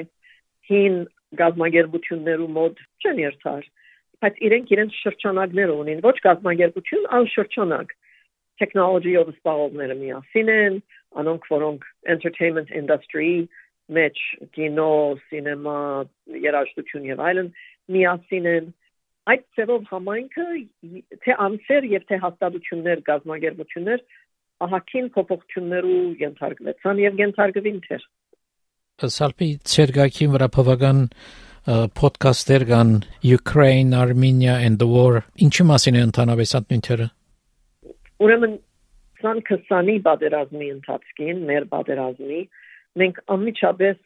հին 0.70 0.96
գազագերբություններու 1.40 2.50
մոդ 2.56 2.80
չեն 3.04 3.20
երթար 3.24 3.66
բայց 4.20 4.40
իրենք 4.46 4.72
իրենց 4.74 4.96
շրջանակները 5.04 5.76
ունին 5.82 6.02
ոչ 6.04 6.16
գազագերբություն 6.26 7.06
այլ 7.18 7.28
շրջանակ 7.34 7.94
technology-ով 8.60 9.30
զբաղողները 9.34 9.96
միասին 10.00 10.50
են 10.54 10.76
անոնք 11.22 11.46
որոնք 11.52 11.86
entertainment 12.14 12.70
industry 12.80 13.30
մեջ 13.90 14.20
կինո, 14.54 14.90
սինեմա, 15.30 15.78
երաժշտություն 16.44 17.08
եւ 17.10 17.22
այլն 17.30 17.48
միասին 17.94 18.46
են 18.50 18.68
այդ 19.30 19.42
ծերով 19.56 19.88
համայնքը 19.90 20.46
թե 21.24 21.36
անձեր 21.46 21.88
եւ 21.94 22.06
թե 22.10 22.20
հաստատություններ 22.24 23.02
գազագերբություններ 23.08 24.04
ահակին 24.66 25.10
փոփոխություններու 25.16 26.00
ենթարկվեցան 26.20 27.02
եւ 27.02 27.20
ենթարկվին 27.24 27.80
թեր 27.88 28.06
Սալպի 29.08 29.48
ցերգակին 29.70 30.32
վրա 30.34 30.48
բավական 30.56 30.98
podcast-եր 31.96 32.64
կան 32.68 32.90
Ukraine, 33.22 33.94
Armenia 33.94 34.56
and 34.60 34.78
the 34.78 34.88
war։ 34.88 35.22
Ինչի 35.46 35.64
մասին 35.70 35.96
է 36.00 36.02
ընդհանրապես 36.08 36.54
այդ 36.58 36.74
նյութերը։ 36.74 37.06
Ուրեմն 38.26 38.56
20-ի 39.22 39.96
պատերազմի 40.06 40.68
ընթացքին, 40.74 41.44
մեր 41.50 41.66
պատերազմի, 41.74 42.40
մենք 43.00 43.20
անմիջապես 43.36 43.98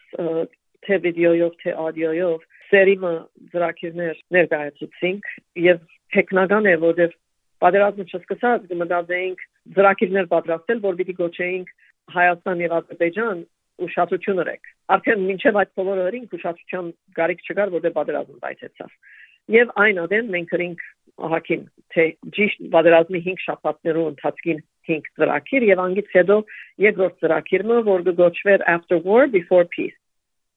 թե 0.84 0.98
վիդեոյով, 1.04 1.54
թե 1.62 1.74
աուդիոյով 1.84 2.44
սերիմը 2.70 3.12
ծրագիրներ 3.54 4.20
ներկայացուցինք 4.36 5.30
եւ 5.64 5.80
հեքնական 6.14 6.68
է, 6.68 6.74
որովհետեւ 6.84 7.16
պատերազմը 7.64 8.06
չսկսած 8.10 8.68
կմտածեինք 8.70 9.44
ծրագիրներ 9.78 10.30
պատրաստել, 10.34 10.80
որ 10.84 10.98
պիտի 11.00 11.16
գոչեինք 11.22 11.74
Հայաստան 12.14 12.62
եւ 12.64 12.74
Ադրբեջան 12.78 13.38
ուշադրություն 13.84 14.42
ունեք։ 14.44 14.68
Արդեն 14.94 15.24
մինչև 15.28 15.58
այդ 15.60 15.70
բոլորը 15.78 16.04
հրինք 16.08 16.36
ուշադրության 16.38 16.90
գարիք 17.18 17.40
չկար, 17.44 17.72
որտեղ 17.74 17.94
պատերազմը 17.98 18.38
բայցեցավ։ 18.44 18.92
Եվ 19.54 19.72
այն 19.84 20.00
ադեն 20.04 20.30
մենք 20.34 20.54
հրինք 20.54 20.84
ահակին 21.24 21.64
թե 21.94 22.04
ճիշտ 22.36 22.62
պատերազմի 22.74 23.20
5 23.24 23.42
շաբաթներու 23.44 24.06
ընթացքին 24.14 24.60
5 24.88 25.10
ծրագիր 25.18 25.66
եւ 25.68 25.82
անգից 25.84 26.08
հետո 26.14 26.38
երկրորդ 26.84 27.18
ծրագիրը, 27.24 27.78
որ 27.88 28.06
կգոչվեր 28.08 28.64
After 28.74 28.98
War 29.04 29.24
Before 29.34 29.68
Peace։ 29.74 29.98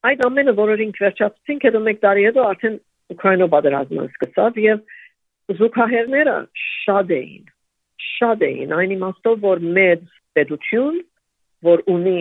Այդ 0.08 0.24
ամենը 0.28 0.54
որորինք 0.58 0.98
վերջացրինք, 1.02 1.64
հետո 1.68 1.80
մեկ 1.88 2.00
տարի 2.06 2.24
հետո 2.28 2.42
արդեն 2.48 2.76
Ուկրաինա 3.08 3.46
պատերազմը 3.52 4.02
սկսավ 4.12 4.58
եւ 4.60 4.80
զուգահեռները 5.58 6.34
շատ 6.62 7.12
էին։ 7.16 7.46
Շատ 8.08 8.42
էին, 8.48 8.74
այն 8.78 8.92
իմաստով, 8.98 9.38
որ 9.44 9.62
մեծ 9.78 10.02
պետություն, 10.36 10.98
որ 11.68 11.82
ունի 11.94 12.20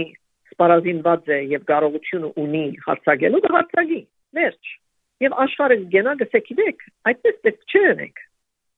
սպառազինված 0.58 1.32
է 1.38 1.40
եւ 1.54 1.66
կարողությունը 1.70 2.30
ունի 2.44 2.66
հարցակելու, 2.88 3.42
դա 3.46 3.52
հարցակի։ 3.58 4.00
Վերջ։ 4.38 4.72
Եվ 5.28 5.36
աշխարհը 5.48 5.78
գնա 5.94 6.14
գսեքիդեք, 6.22 6.84
այդպես 7.12 7.38
պետք 7.48 7.72
չէ 7.72 7.84
անեք։ 7.92 8.24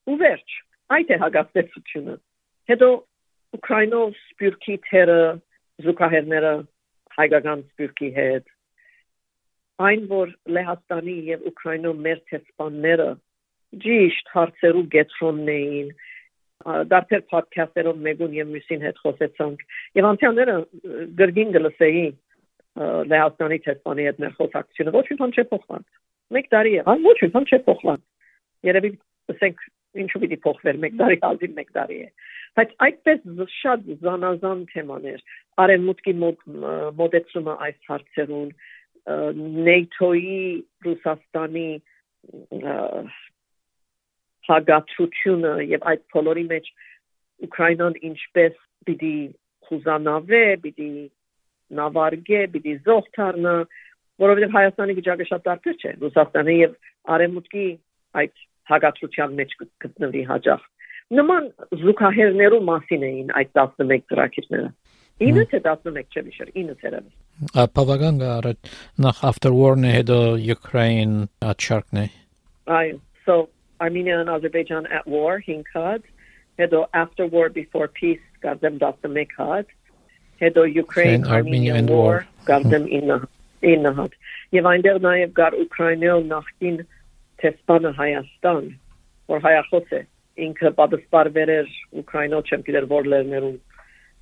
Ու 0.10 0.18
վերջ։ 0.20 0.58
Այդ 1.00 1.10
է 1.10 1.18
հագաստեցությունը։ 1.24 2.15
Հետո 2.70 2.89
Ուկրաինով 3.50 4.10
սպյուրքի 4.20 4.76
թերը 4.89 5.22
զուգահեռները 5.86 6.54
հայկական 7.18 7.63
սպյուրքի 7.65 8.10
հետ 8.20 8.52
այն 9.80 10.06
որ 10.12 10.32
Լեհաստանի 10.56 11.15
եւ 11.30 11.46
Ուկրաինո 11.50 11.92
մեր 12.06 12.22
տեսփանները 12.32 13.08
ճիշտ 13.86 14.32
հարցերու 14.36 14.86
գետրոնն 14.96 15.52
էին 15.54 15.92
դարձել 16.65 17.24
podcast-երով 17.32 18.00
մեգուն 18.06 18.34
եւ 18.36 18.50
մյուսին 18.54 18.82
հետ 18.84 18.98
խոսեցանք 19.04 19.62
եւ 20.00 20.08
անցյալները 20.10 20.56
գրգին 21.22 21.54
գլսեի 21.56 22.06
Լեհաստանի 22.80 23.60
տեսփանի 23.65 24.08
հետ 24.10 24.19
մեր 24.24 24.34
խոսակցությունը 24.39 24.95
ոչ 24.95 25.06
մի 25.10 25.17
բան 25.22 25.36
չէ 25.36 25.45
փոխված 25.52 25.86
մեկ 26.36 26.50
տարի 26.54 26.74
է 26.80 26.84
ոչ 27.06 27.15
մի 27.24 27.30
բան 27.36 27.48
չէ 27.50 27.60
փոխված 27.69 28.04
երևի 28.69 28.91
ասենք 29.34 29.63
ինչու 30.04 30.22
պիտի 30.24 30.39
փոխվեր 30.43 30.82
մեկ 30.84 31.00
տարի 31.00 31.17
ազին 31.30 31.56
մեկ 31.60 31.72
տարի 31.80 32.00
է 32.04 32.10
բայց 32.60 32.76
այդպես 32.86 33.50
շատ 33.56 33.88
զանազան 34.04 34.62
թեմաներ 34.74 35.24
արևմուտքի 35.63 36.13
մոդեցումը 37.00 37.56
այս 37.67 37.80
հարցերուն 37.89 38.52
NATO-ի 39.69 40.39
Ռուսաստանի 40.86 41.69
հագացությունը 44.50 45.54
եւ 45.70 45.86
այդ 45.92 46.04
բոլորի 46.16 46.46
մեջ 46.54 46.70
Ուկրաինան 47.50 47.96
ինչպես 48.10 48.56
պիտի 48.90 49.16
խուզանավե, 49.70 50.44
պիտի 50.66 50.90
նավարգե, 51.80 52.42
պիտի 52.56 52.74
զոհթարնա, 52.88 53.54
որովհետեւ 54.24 54.56
Հայաստանի 54.58 54.96
վիճակը 55.00 55.28
շատ 55.30 55.46
տարբեր 55.48 55.78
չէ։ 55.80 55.94
Ռուսաստանի 56.04 56.56
եւ 56.60 56.76
Արեմուտքի 57.16 57.68
այդ 58.20 58.44
հագացության 58.70 59.38
մեջ 59.40 59.56
գտնվի 59.86 60.24
հաջող։ 60.30 60.66
Նման 61.20 61.48
զուգահեռներու 61.84 62.62
մասին 62.70 63.06
էին 63.10 63.32
այդ 63.40 63.52
11 63.60 64.04
ծրագիրները։ 64.12 64.70
Ինը 65.30 65.46
թե 65.52 65.60
11 65.68 66.04
չէ 66.16 66.22
վիշեր, 66.28 66.52
ինը 66.62 66.76
ցերևս։ 66.82 67.16
Բավական 67.76 68.20
գարետ 68.22 68.70
նախ 69.06 69.24
after 69.30 69.52
war-ն 69.56 69.88
է 69.90 69.94
հետո 69.96 70.20
Ukraine 70.54 71.26
աչարքն 71.50 72.02
է։ 72.04 72.06
Այո, 72.80 73.00
so 73.26 73.36
Armenia 73.80 74.20
and 74.20 74.30
Azerbaijan 74.30 74.88
at 74.88 75.08
war 75.08 75.39
hinkad, 75.39 76.04
հետո 76.60 76.86
after 76.94 77.26
war 77.28 77.50
before 77.50 77.88
peace 77.88 78.26
գարդեմ 78.44 78.80
11 78.80 79.36
հատ, 79.38 79.65
հետո 80.42 80.65
Ukraine 80.84 81.26
Armenia 81.38 81.76
and 81.76 81.89
war 81.89 82.26
գարդեմ 82.50 82.88
9 82.92 83.28
9 83.62 83.94
հատ։ 84.00 84.18
Եվ 84.58 84.70
այնտեղ 84.74 85.02
նաև 85.06 85.34
գար 85.39 85.58
Ուկրաինայով 85.63 86.24
նախկին 86.34 86.78
տեսփանը 87.44 87.92
Հայաստան, 88.00 88.70
որ 89.32 89.44
հայախոս 89.48 89.94
է, 90.00 90.02
ինքը 90.46 90.72
պատասպարվեր 90.80 91.52
էր 91.56 91.74
Ուկրաինո 92.02 92.39
չեմ 92.50 92.65
գիտեր 92.70 92.88
որ 92.94 93.10
լերներում 93.13 93.58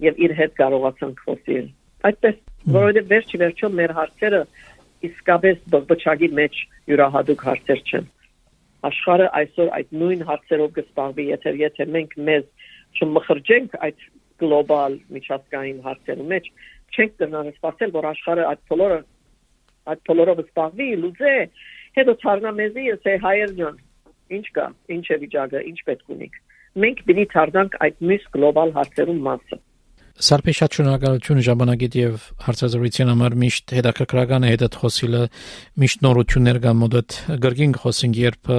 եւ 0.08 0.22
իր 0.28 0.34
հետ 0.41 0.58
կարողացանք 0.62 1.22
խոսել։ 1.28 1.70
Այդպես, 2.08 2.36
որովհետեւ 2.78 3.08
վերջի 3.13 3.39
վերջո 3.43 3.70
մեր 3.78 3.93
հարցերը 3.98 4.41
իսկապես 5.08 5.63
բողբոջագի 5.74 6.30
մեջ 6.41 6.60
յուրահատուկ 6.91 7.43
հարցեր 7.48 7.82
չեն 7.88 8.08
աշխարհը 8.88 9.28
այսօր 9.40 9.70
այդ 9.78 9.94
նույն 10.02 10.24
հարցերով 10.30 10.72
կսպառվի, 10.78 11.26
եթե 11.34 11.54
եթե 11.62 11.88
մենք 11.98 12.12
մեզ 12.28 12.44
չմխրջենք 12.98 13.78
այդ 13.88 14.04
գլոբալ 14.42 14.98
միջազգային 15.18 15.80
հարցերի 15.88 16.26
մեջ, 16.32 16.50
չենք 16.94 17.13
կարող 17.22 17.50
սпасել, 17.58 17.94
որ 17.98 18.10
աշխարհը 18.12 18.46
այդ 18.52 18.62
բոլորը 18.72 19.00
այդ 19.88 20.02
բոլորով 20.08 20.42
սպառվի, 20.46 20.88
լուծե, 21.04 21.34
հետո 21.98 22.16
ցառնա 22.22 22.52
մեզի, 22.58 22.86
ասե 22.98 23.13
հայերն 23.24 23.80
ինչ 24.38 24.46
կա, 24.58 24.66
ինչ 24.94 25.06
է 25.08 25.18
վիճակը, 25.24 25.62
ինչ 25.72 25.80
պետք 25.88 26.13
ունիք։ 26.18 26.38
Մենք 26.84 27.00
պիտի 27.08 27.26
ցառնանք 27.34 27.78
այդ 27.88 28.02
մյուս 28.10 28.26
գլոբալ 28.36 28.74
հարցերում 28.78 29.22
մասը։ 29.28 29.60
Սարպի 30.17 30.53
շատ 30.58 30.75
շնորհակալություն 30.77 31.39
ժամանակիդ 31.45 31.95
եւ 31.97 32.23
հարցազրույցին 32.41 33.10
համար 33.12 33.36
միշտ 33.38 33.73
հետաքրքրական 33.77 34.47
է 34.47 34.49
հետդ 34.49 34.77
խոսիլը 34.82 35.21
միշտ 35.84 36.01
նորություններ 36.08 36.60
կան 36.63 36.80
մոդդ 36.82 37.17
գրգին 37.43 37.75
խոսենք 37.84 38.17
երբ 38.23 38.49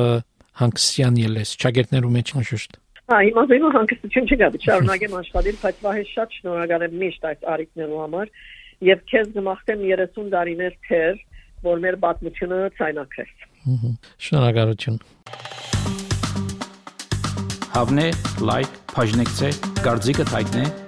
հանգստյան 0.63 1.19
ելես 1.19 1.57
ճագերտներու 1.65 2.13
մեջ 2.15 2.33
անշուշտ 2.39 2.79
Հա 3.09 3.19
հիմա 3.27 3.45
զինո 3.51 3.73
հանգստություն 3.75 4.31
չկա 4.31 4.49
շարունակեմ 4.69 5.19
աշխատել 5.19 5.61
բայց 5.65 5.83
վահե 5.89 6.07
շատ 6.15 6.39
շնորհակալ 6.39 6.87
եմ 6.87 6.97
միշտ 7.03 7.29
այս 7.33 7.47
արիքներու 7.59 8.01
համար 8.07 8.33
եւ 8.89 8.99
քեզ 9.11 9.31
գմախտեմ 9.35 9.87
30 9.91 10.33
տարիներ 10.39 10.75
թեր 10.87 11.23
որ 11.67 11.87
մեր 11.89 11.97
պատմությունը 12.07 12.59
ցայնակրես 12.79 13.33
Շնորհակալություն 14.29 15.01
Հավնե 17.79 18.11
լայք 18.51 18.77
բաժնեկցե 18.95 19.51
դարձիկը 19.83 20.29
թայտնե 20.29 20.88